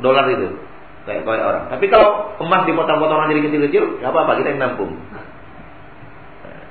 [0.00, 0.56] dolar itu
[1.04, 1.64] koyak-koyak orang.
[1.68, 4.96] Tapi kalau emas dipotong-potong jadi kecil-kecil, nggak apa-apa kita yang nampung.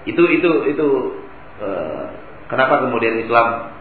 [0.10, 0.88] Itu itu itu
[1.62, 2.04] eh,
[2.50, 3.77] kenapa kemudian Islam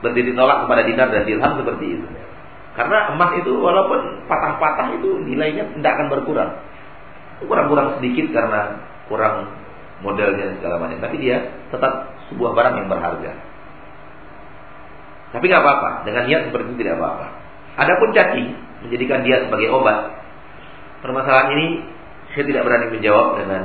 [0.00, 2.06] berdiri tolak kepada dinar dan dirham seperti itu.
[2.74, 6.50] Karena emas itu walaupun patah-patah itu nilainya tidak akan berkurang.
[7.44, 9.48] Kurang-kurang sedikit karena kurang
[10.00, 10.98] modelnya segala macam.
[11.00, 13.32] Tapi dia tetap sebuah barang yang berharga.
[15.30, 15.90] Tapi nggak apa-apa.
[16.08, 17.26] Dengan niat seperti itu tidak apa-apa.
[17.80, 18.48] Adapun cacing
[18.86, 20.20] menjadikan dia sebagai obat.
[21.00, 21.66] Permasalahan ini
[22.34, 23.64] saya tidak berani menjawab dengan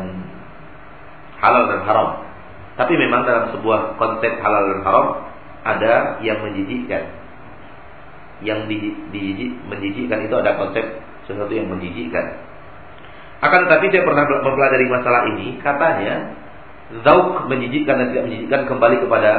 [1.39, 2.09] halal dan haram.
[2.75, 5.07] Tapi memang dalam sebuah konsep halal dan haram
[5.65, 7.03] ada yang menjijikkan.
[8.45, 8.77] Yang di,
[9.09, 10.85] di, menjijikkan itu ada konsep
[11.25, 12.45] sesuatu yang menjijikkan.
[13.41, 16.37] Akan tetapi saya pernah mempelajari masalah ini, katanya
[17.01, 19.31] zauk menjijikkan dan tidak menjijikkan kembali kepada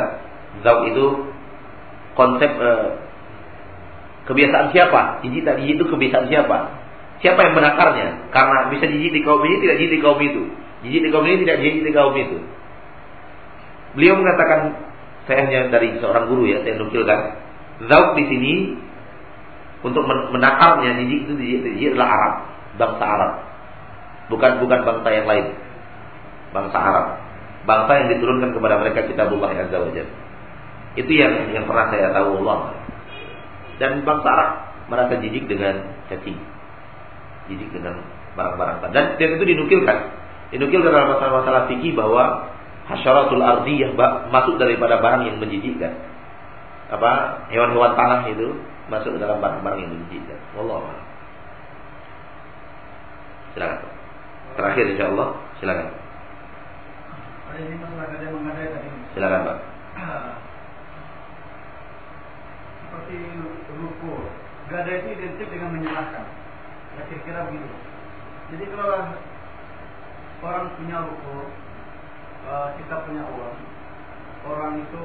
[0.66, 1.07] zauk itu
[2.18, 3.07] konsep eh,
[4.27, 5.22] Kebiasaan siapa?
[5.22, 6.59] Jijik tak jijik itu kebiasaan siapa?
[7.22, 8.29] Siapa yang menakarnya?
[8.35, 10.43] Karena bisa jijik di kaum ini, tidak jijik di kaum itu.
[10.83, 12.39] Jijik di kaum ini, tidak jijik di kaum itu.
[13.95, 14.61] Beliau mengatakan,
[15.27, 17.20] saya hanya dari seorang guru ya, saya nukilkan.
[17.91, 18.53] Zauk di sini
[19.83, 22.35] untuk menakarnya jijik itu jijik, jijik adalah Arab,
[22.79, 23.33] bangsa Arab.
[24.31, 25.47] Bukan bukan bangsa yang lain.
[26.55, 27.07] Bangsa Arab.
[27.66, 30.14] Bangsa yang diturunkan kepada mereka kitabullah azza wajalla.
[30.97, 32.59] Itu yang yang pernah saya tahu Allah.
[33.83, 34.51] Dan bangsa Arab
[34.87, 36.39] merasa jijik dengan cacing.
[37.51, 38.03] Jijik dengan
[38.39, 39.99] barang-barang dan dan itu dinukilkan.
[40.55, 42.55] Dinukilkan dalam masalah-masalah fikih bahwa
[42.87, 43.91] hasyaratul ardiyah
[44.30, 45.93] masuk daripada barang yang menjijikkan.
[46.87, 47.43] Apa?
[47.51, 50.39] Hewan-hewan tanah itu masuk dalam barang-barang yang menjijikkan.
[50.55, 51.07] Wallahu a'lam.
[53.57, 53.91] Silakan.
[54.57, 55.28] Terakhir insyaallah,
[55.59, 55.89] silakan.
[59.16, 59.59] Silakan, Pak.
[62.87, 63.16] Seperti
[63.76, 64.14] ruku.
[64.66, 66.26] Gadai itu identik dengan menyerahkan.
[66.97, 67.70] Ya kira-kira begitu.
[68.55, 68.99] Jadi kalau
[70.43, 71.37] orang punya ruku,
[72.47, 73.57] uh, kita punya uang,
[74.47, 75.05] orang itu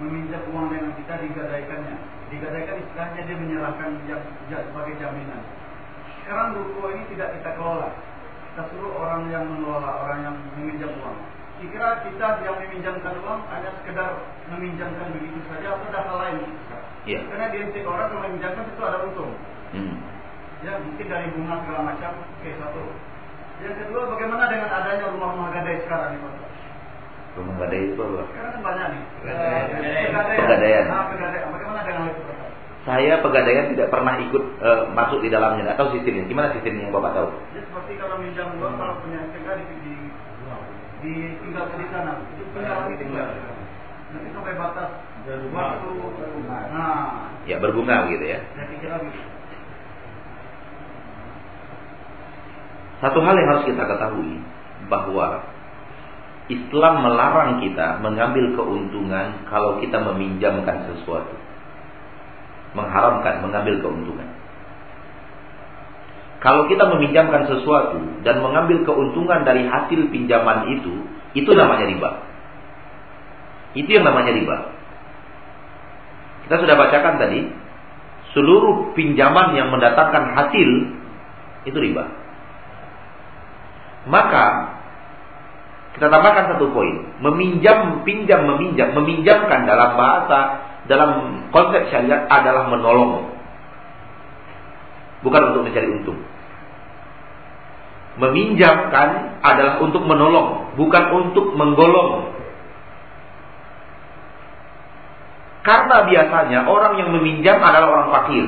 [0.00, 1.96] meminjam uang dengan kita digadaikannya.
[2.30, 5.42] Digadaikan istilahnya dia menyerahkan jam, sebagai jaminan.
[6.22, 7.90] Sekarang ruko ini tidak kita kelola.
[8.50, 11.18] Kita suruh orang yang mengelola, orang yang meminjam uang.
[11.60, 14.16] Kira kita yang meminjamkan uang hanya sekedar
[14.48, 16.56] meminjamkan begitu saja atau ada hal lain?
[17.04, 17.20] Iya.
[17.28, 19.32] Karena di orang yang meminjamkan itu ada untung.
[19.76, 19.94] Hmm.
[20.64, 22.12] Ya mungkin dari bunga segala macam.
[22.16, 22.84] Oke satu.
[23.60, 26.32] Yang kedua bagaimana dengan adanya rumah-rumah gadai sekarang ini Pak?
[27.36, 28.22] Rumah gadai itu apa?
[28.32, 29.02] Sekarang kan banyak nih.
[29.20, 29.64] Pegadaian.
[29.70, 30.84] Eh, Pegadaian.
[30.88, 31.48] Nah, pegadaian.
[31.52, 32.36] Bagaimana dengan itu Pak?
[32.80, 36.24] Saya pegadaian tidak pernah ikut uh, masuk di dalamnya, tahu sistemnya.
[36.24, 37.28] Gimana sistemnya yang bapak tahu?
[37.52, 39.94] Ya seperti kalau minjam uang kalau punya SPK di, di,
[41.04, 41.12] di
[41.44, 43.28] tinggal di sana, itu punya lagi tinggal.
[44.10, 44.90] Nanti sampai batas
[45.52, 45.88] waktu.
[46.48, 48.38] Nah, Ya berbunga begitu ya.
[48.56, 49.20] saya kira gitu.
[53.00, 54.36] Satu hal yang harus kita ketahui
[54.92, 55.40] bahwa
[56.52, 61.36] Islam melarang kita mengambil keuntungan kalau kita meminjamkan sesuatu.
[62.76, 64.28] Mengharamkan mengambil keuntungan.
[66.40, 71.04] Kalau kita meminjamkan sesuatu dan mengambil keuntungan dari hasil pinjaman itu,
[71.36, 72.10] itu namanya riba.
[73.76, 74.56] Itu yang namanya riba.
[76.48, 77.40] Kita sudah bacakan tadi,
[78.34, 80.68] seluruh pinjaman yang mendatangkan hasil
[81.68, 82.19] itu riba.
[84.10, 84.44] Maka
[85.94, 90.38] kita tambahkan satu poin, meminjam, pinjam, meminjam, meminjamkan dalam bahasa
[90.90, 91.10] dalam
[91.54, 93.30] konsep syariat adalah menolong.
[95.22, 96.18] Bukan untuk mencari untung.
[98.18, 102.34] Meminjamkan adalah untuk menolong, bukan untuk menggolong.
[105.60, 108.46] Karena biasanya orang yang meminjam adalah orang fakir.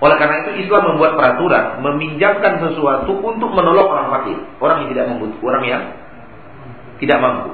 [0.00, 5.04] Oleh karena itu Islam membuat peraturan meminjamkan sesuatu untuk menolong orang fakir, orang yang tidak
[5.12, 5.82] mampu, orang yang
[6.96, 7.50] tidak mampu.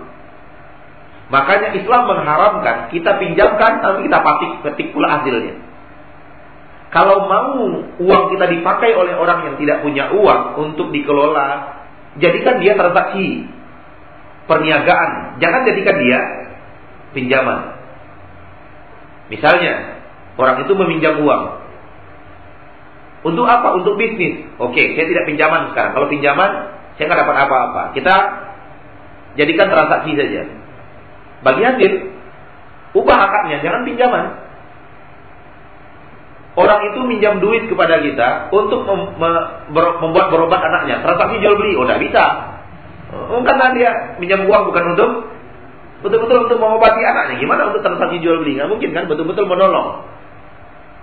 [1.27, 5.59] Makanya Islam mengharamkan kita pinjamkan tapi kita patik petik pula hasilnya.
[6.95, 11.83] Kalau mau uang kita dipakai oleh orang yang tidak punya uang untuk dikelola,
[12.23, 13.43] jadikan dia transaksi
[14.47, 15.43] perniagaan.
[15.43, 16.21] Jangan jadikan dia
[17.11, 17.75] pinjaman.
[19.35, 19.99] Misalnya,
[20.39, 21.66] orang itu meminjam uang.
[23.27, 23.75] Untuk apa?
[23.75, 24.47] Untuk bisnis.
[24.63, 25.99] Oke, saya tidak pinjaman sekarang.
[25.99, 26.51] Kalau pinjaman,
[26.95, 27.83] saya nggak dapat apa-apa.
[27.91, 28.15] Kita
[29.35, 30.47] jadikan transaksi saja.
[31.43, 31.93] Bagi hasil,
[32.95, 34.47] ubah akadnya, jangan pinjaman.
[36.57, 39.13] Orang itu minjam duit kepada kita untuk mem
[39.75, 41.05] membuat berobat anaknya.
[41.05, 42.25] Transaksi jual beli, oh tidak bisa.
[43.13, 43.91] Oh, karena dia
[44.23, 45.11] minjam uang bukan untuk
[46.01, 47.43] betul-betul untuk mengobati anaknya.
[47.43, 48.57] Gimana untuk transaksi jual beli?
[48.57, 50.09] Nggak mungkin kan, betul-betul menolong.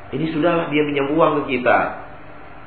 [0.09, 1.77] Ini sudahlah dia minjam uang ke kita,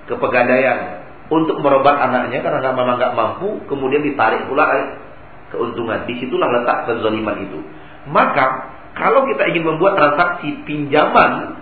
[0.07, 4.71] ke pegadaian untuk merobat anaknya karena nggak memang nggak mampu, kemudian ditarik pula
[5.51, 6.07] keuntungan.
[6.07, 7.59] Di situlah letak kezaliman itu.
[8.07, 11.59] Maka kalau kita ingin membuat transaksi pinjaman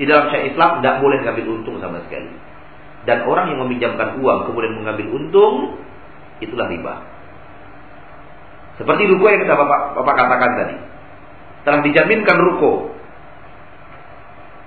[0.00, 2.32] di dalam syariat Islam tidak boleh mengambil untung sama sekali.
[3.06, 5.78] Dan orang yang meminjamkan uang kemudian mengambil untung,
[6.42, 6.94] itulah riba.
[8.76, 10.76] Seperti ruko yang kita bapak, bapak katakan tadi.
[11.64, 12.72] Telah dijaminkan ruko.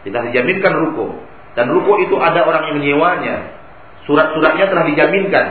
[0.08, 1.29] Telah dijaminkan ruko.
[1.58, 3.36] Dan ruko itu ada orang yang menyewanya.
[4.06, 5.46] Surat-suratnya telah dijaminkan.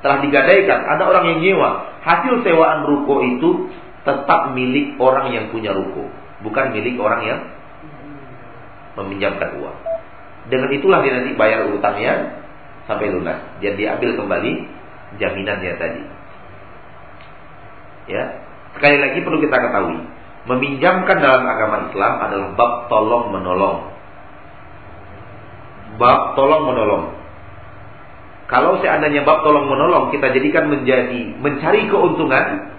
[0.00, 0.80] Telah digadaikan.
[0.96, 2.00] Ada orang yang nyewa.
[2.04, 3.68] Hasil sewaan ruko itu
[4.06, 6.08] tetap milik orang yang punya ruko.
[6.40, 7.40] Bukan milik orang yang
[8.96, 9.78] meminjamkan uang.
[10.48, 12.40] Dengan itulah dia nanti bayar utangnya
[12.88, 13.38] sampai lunas.
[13.60, 14.52] Dan diambil kembali
[15.20, 16.02] jaminannya tadi.
[18.08, 18.24] Ya,
[18.72, 20.00] sekali lagi perlu kita ketahui,
[20.48, 23.97] Meminjamkan dalam agama Islam adalah bab tolong menolong.
[25.98, 27.18] Bab tolong menolong.
[28.48, 32.72] Kalau seandainya bab tolong menolong kita jadikan menjadi mencari keuntungan,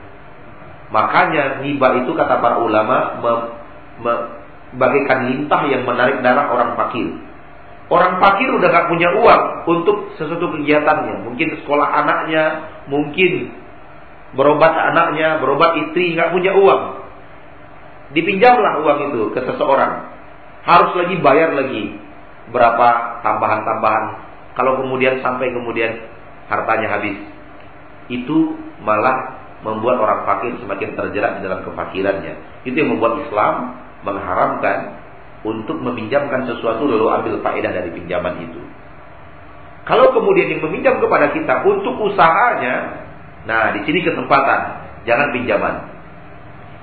[0.90, 3.22] makanya riba itu kata para ulama
[4.02, 4.14] me,
[4.82, 7.12] bagaikan lintah yang menarik darah orang fakir.
[7.90, 11.26] Orang fakir udah gak punya uang untuk sesuatu kegiatannya.
[11.26, 12.44] Mungkin sekolah anaknya,
[12.86, 13.50] mungkin
[14.38, 16.82] berobat anaknya, berobat istri, gak punya uang.
[18.14, 20.06] Dipinjamlah uang itu ke seseorang.
[20.66, 22.09] Harus lagi bayar lagi
[22.50, 24.06] berapa tambahan-tambahan.
[24.58, 25.92] Kalau kemudian sampai kemudian
[26.50, 27.18] hartanya habis.
[28.10, 32.66] Itu malah membuat orang fakir semakin terjerat di dalam kefakirannya.
[32.66, 35.00] Itu yang membuat Islam mengharamkan
[35.44, 38.62] untuk meminjamkan sesuatu lalu ambil faedah dari pinjaman itu.
[39.88, 43.06] Kalau kemudian yang meminjam kepada kita untuk usahanya,
[43.48, 44.60] nah di sini kesempatan,
[45.08, 45.76] jangan pinjaman.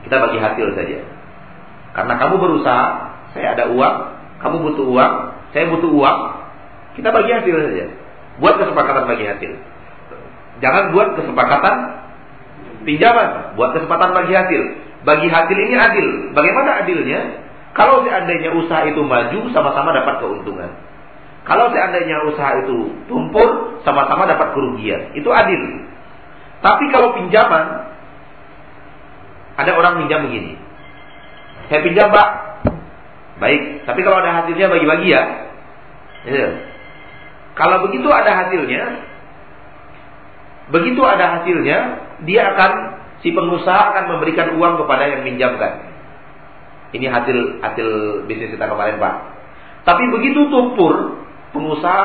[0.08, 0.98] Kita bagi hasil saja.
[1.92, 2.86] Karena kamu berusaha,
[3.36, 3.96] saya ada uang,
[4.40, 5.14] kamu butuh uang,
[5.56, 6.20] saya butuh uang,
[7.00, 7.86] kita bagi hasil saja.
[8.36, 9.52] Buat kesepakatan bagi hasil.
[10.60, 11.74] Jangan buat kesepakatan
[12.84, 14.62] pinjaman, buat kesempatan bagi hasil.
[15.08, 16.08] Bagi hasil ini adil.
[16.36, 17.40] Bagaimana adilnya?
[17.72, 20.68] Kalau seandainya usaha itu maju, sama-sama dapat keuntungan.
[21.48, 25.16] Kalau seandainya usaha itu tumpul, sama-sama dapat kerugian.
[25.16, 25.88] Itu adil.
[26.60, 27.96] Tapi kalau pinjaman,
[29.56, 30.60] ada orang pinjam begini.
[31.72, 32.28] Saya pinjam pak.
[33.40, 35.45] Baik, tapi kalau ada hasilnya bagi-bagi ya.
[36.26, 36.48] Ya.
[37.56, 38.82] Kalau begitu ada hasilnya,
[40.68, 41.78] begitu ada hasilnya,
[42.28, 42.72] dia akan
[43.24, 45.88] si pengusaha akan memberikan uang kepada yang minjamkan.
[46.92, 47.88] Ini hasil hasil
[48.28, 49.14] bisnis kita kemarin pak.
[49.88, 51.24] Tapi begitu tumpur,
[51.56, 52.04] pengusaha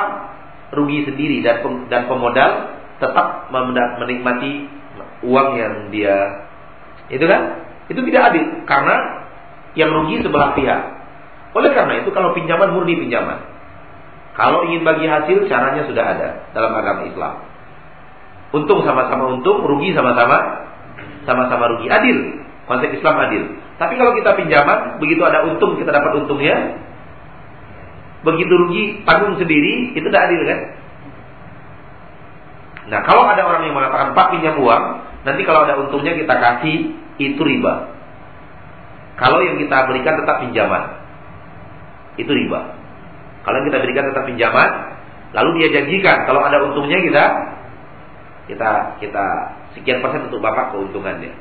[0.72, 3.52] rugi sendiri dan dan pemodal tetap
[4.00, 4.72] menikmati
[5.26, 6.48] uang yang dia
[7.12, 8.96] itu kan itu tidak adil karena
[9.76, 10.82] yang rugi sebelah pihak.
[11.52, 13.44] Oleh karena itu kalau pinjaman murni pinjaman.
[14.42, 17.46] Kalau ingin bagi hasil caranya sudah ada dalam agama Islam.
[18.58, 20.66] Untung sama-sama untung, rugi sama-sama
[21.30, 21.86] sama-sama rugi.
[21.86, 22.42] Adil.
[22.66, 23.44] Konsep Islam adil.
[23.78, 26.58] Tapi kalau kita pinjaman, begitu ada untung kita dapat untungnya.
[28.26, 30.60] Begitu rugi tanggung sendiri, itu tidak adil kan?
[32.90, 34.84] Nah, kalau ada orang yang mengatakan Pak pinjam uang,
[35.22, 37.94] nanti kalau ada untungnya kita kasih, itu riba.
[39.22, 40.98] Kalau yang kita berikan tetap pinjaman.
[42.18, 42.81] Itu riba.
[43.42, 44.70] Kalau kita berikan tetap pinjaman,
[45.34, 47.26] lalu dia janjikan kalau ada untungnya kita
[48.52, 48.72] kita
[49.02, 49.26] kita
[49.78, 51.32] sekian persen untuk bapak keuntungannya.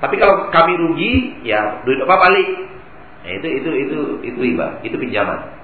[0.00, 2.48] Tapi kalau kami rugi, ya duit apa balik.
[3.20, 5.60] Nah, itu itu itu itu riba, itu pinjaman.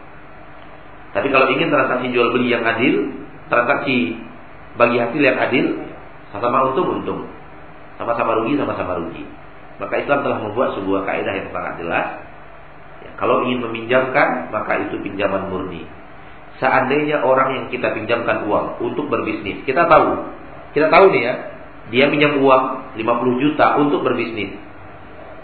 [1.17, 3.09] Tapi kalau ingin transaksi jual beli yang adil,
[3.49, 4.21] transaksi
[4.77, 5.89] bagi hasil yang adil,
[6.29, 7.21] sama-sama untung untung,
[7.97, 9.25] sama-sama rugi sama-sama rugi.
[9.81, 12.07] Maka Islam telah membuat sebuah kaidah yang sangat jelas.
[13.15, 15.87] Kalau ingin meminjamkan, maka itu pinjaman murni.
[16.59, 20.25] Seandainya orang yang kita pinjamkan uang untuk berbisnis, kita tahu,
[20.73, 21.35] kita tahu nih ya,
[21.93, 24.57] dia pinjam uang 50 juta untuk berbisnis.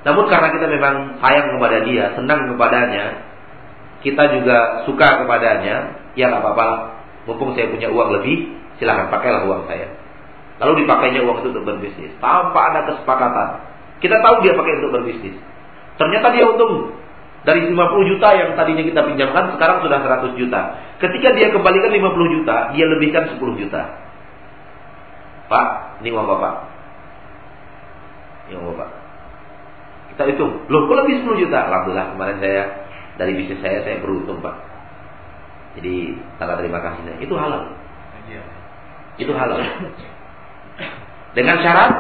[0.03, 3.05] Namun karena kita memang sayang kepada dia, senang kepadanya,
[4.03, 5.77] kita juga suka kepadanya,
[6.19, 6.67] ya nggak apa-apa,
[7.31, 8.51] mumpung saya punya uang lebih,
[8.83, 9.95] silahkan pakailah uang saya.
[10.59, 13.49] Lalu dipakainya uang itu untuk berbisnis, tanpa ada kesepakatan.
[14.03, 15.39] Kita tahu dia pakai untuk berbisnis.
[15.95, 16.99] Ternyata dia untung.
[17.43, 20.61] Dari 50 juta yang tadinya kita pinjamkan sekarang sudah 100 juta.
[21.03, 23.83] Ketika dia kembalikan 50 juta, dia lebihkan 10 juta.
[25.51, 26.55] Pak, ini uang Bapak.
[28.47, 28.91] Ini uang Bapak.
[30.15, 31.59] Kita hitung, loh kok lebih 10 juta?
[31.67, 32.63] Alhamdulillah kemarin saya
[33.19, 34.57] dari bisnis saya saya beruntung Pak.
[35.81, 37.75] Jadi tanda terima kasihnya itu halal.
[39.19, 39.61] Itu halal.
[41.37, 41.91] Dengan syarat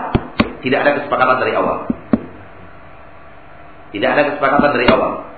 [0.62, 1.88] tidak ada kesepakatan dari awal.
[3.92, 5.31] Tidak ada kesepakatan dari awal.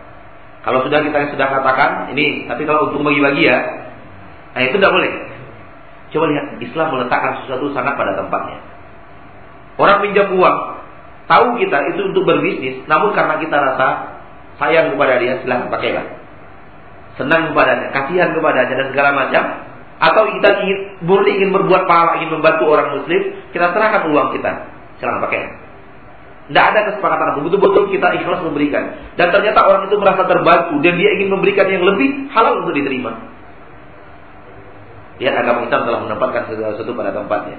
[0.64, 3.58] Kalau sudah kita sudah katakan ini, tapi kalau untuk bagi-bagi ya,
[4.56, 5.12] nah itu tidak boleh.
[6.08, 8.58] Coba lihat, Islam meletakkan sesuatu sangat pada tempatnya.
[9.76, 10.58] Orang pinjam uang,
[11.28, 13.86] tahu kita itu untuk berbisnis, namun karena kita rasa
[14.56, 16.06] sayang kepada dia, silahkan pakailah.
[17.20, 19.44] Senang kepadanya, kasihan kepadanya dan segala macam,
[20.00, 23.20] atau kita ingin murni ingin berbuat pahala, ingin membantu orang muslim,
[23.52, 24.52] kita serahkan uang kita.
[24.96, 25.63] Silahkan pakai.
[26.44, 28.84] Tidak ada kesepakatan Betul-betul kita ikhlas memberikan.
[29.16, 33.16] Dan ternyata orang itu merasa terbantu dan dia ingin memberikan yang lebih halal untuk diterima.
[35.22, 37.58] Lihat agama Islam telah menempatkan sesuatu pada tempatnya.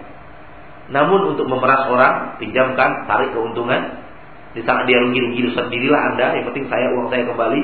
[0.91, 4.05] Namun untuk memeras orang, pinjamkan, tarik keuntungan.
[4.53, 6.27] Di saat dia rugi-rugi sendirilah Anda.
[6.37, 7.61] Yang penting saya uang saya kembali.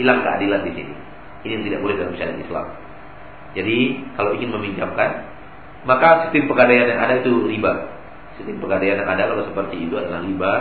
[0.00, 0.94] Hilang keadilan di sini.
[1.44, 2.66] Ini tidak boleh dalam syariat Islam.
[3.54, 3.78] Jadi
[4.18, 5.10] kalau ingin meminjamkan,
[5.86, 7.72] maka sistem pegadaian yang ada itu riba.
[8.34, 10.52] Sistem pegadaian yang ada kalau seperti itu adalah riba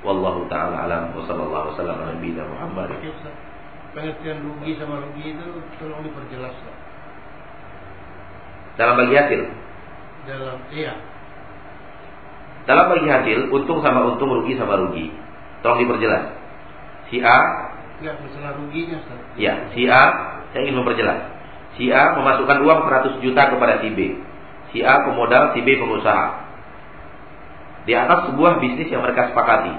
[0.00, 2.88] Wallahu taala alam wa sallallahu wasallam ala nabiyina Muhammad.
[3.92, 5.44] Pengertian rugi sama rugi itu
[5.76, 6.56] tolong diperjelas.
[8.80, 9.40] Dalam bagi hasil.
[10.24, 10.94] Dalam iya.
[12.64, 15.12] Dalam bagi hasil, untung sama untung, rugi sama rugi.
[15.60, 16.24] Tolong diperjelas.
[17.12, 17.38] Si A,
[18.00, 19.20] Enggak masalah ruginya Ustaz.
[19.36, 20.02] ya, si A,
[20.54, 21.36] saya ingin memperjelas.
[21.76, 24.16] Si A memasukkan uang 100 juta kepada si B.
[24.72, 26.49] Si A pemodal, si B pengusaha.
[27.88, 29.74] Di atas sebuah bisnis yang mereka sepakati.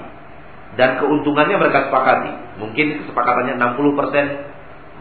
[0.74, 2.32] Dan keuntungannya mereka sepakati.
[2.58, 4.26] Mungkin kesepakatannya 60 persen,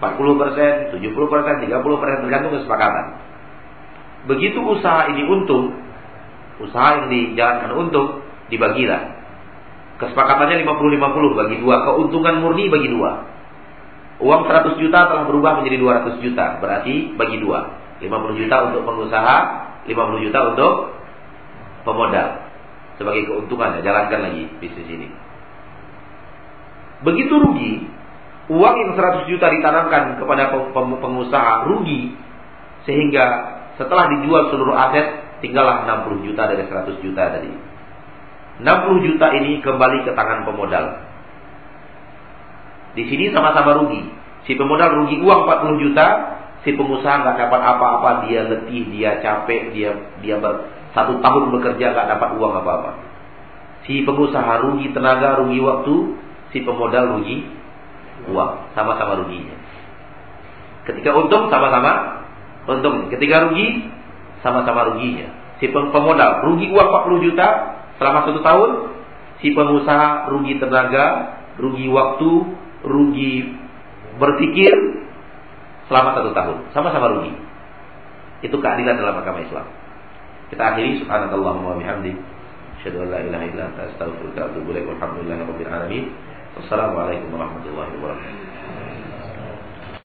[0.02, 3.06] 40 persen, 70 persen, 30 persen, tergantung kesepakatan.
[4.30, 5.74] Begitu usaha ini untung,
[6.62, 8.08] usaha yang dijalankan untung,
[8.54, 9.18] dibagilah.
[9.98, 13.12] Kesepakatannya 50-50 bagi dua, keuntungan murni bagi dua.
[14.22, 17.78] Uang 100 juta telah berubah menjadi 200 juta, berarti bagi dua.
[18.02, 19.38] 50 juta untuk pengusaha,
[19.86, 20.74] 50 juta untuk
[21.86, 22.51] pemodal.
[23.02, 25.10] Sebagai keuntungan, ya, jalankan lagi bisnis ini.
[27.02, 27.90] Begitu rugi,
[28.54, 30.54] uang yang 100 juta ditanamkan kepada
[31.02, 32.14] pengusaha rugi,
[32.86, 33.26] sehingga
[33.82, 37.50] setelah dijual seluruh aset, tinggallah 60 juta dari 100 juta tadi.
[38.62, 41.02] 60 juta ini kembali ke tangan pemodal.
[42.94, 44.06] Di sini sama-sama rugi.
[44.46, 46.06] Si pemodal rugi uang 40 juta,
[46.62, 49.90] si pengusaha nggak dapat apa-apa, dia letih, dia capek, dia
[50.22, 50.38] dia
[50.92, 52.92] satu tahun bekerja nggak dapat uang apa-apa.
[53.88, 55.96] Si pengusaha rugi tenaga, rugi waktu,
[56.52, 57.48] si pemodal rugi
[58.30, 59.56] uang, sama-sama ruginya.
[60.86, 62.22] Ketika untung sama-sama
[62.70, 63.10] untung.
[63.10, 63.90] Ketika rugi
[64.46, 65.58] sama-sama ruginya.
[65.58, 67.48] Si pemodal rugi uang 40 juta
[68.02, 68.70] selama satu tahun,
[69.42, 72.32] si pengusaha rugi tenaga, rugi waktu,
[72.86, 73.34] rugi
[74.18, 74.74] berpikir
[75.86, 77.34] selama satu tahun, sama-sama rugi.
[78.42, 79.81] Itu keadilan dalam agama Islam.
[80.52, 82.12] Kita akhiri subhanallahumma wa bihamdi
[82.84, 84.86] asyhadu an la ilaha illa anta astaghfiruka wa atubu ilaik.
[84.92, 86.04] Walhamdulillahirabbil alamin.
[86.60, 88.51] Wassalamualaikum warahmatullahi wabarakatuh.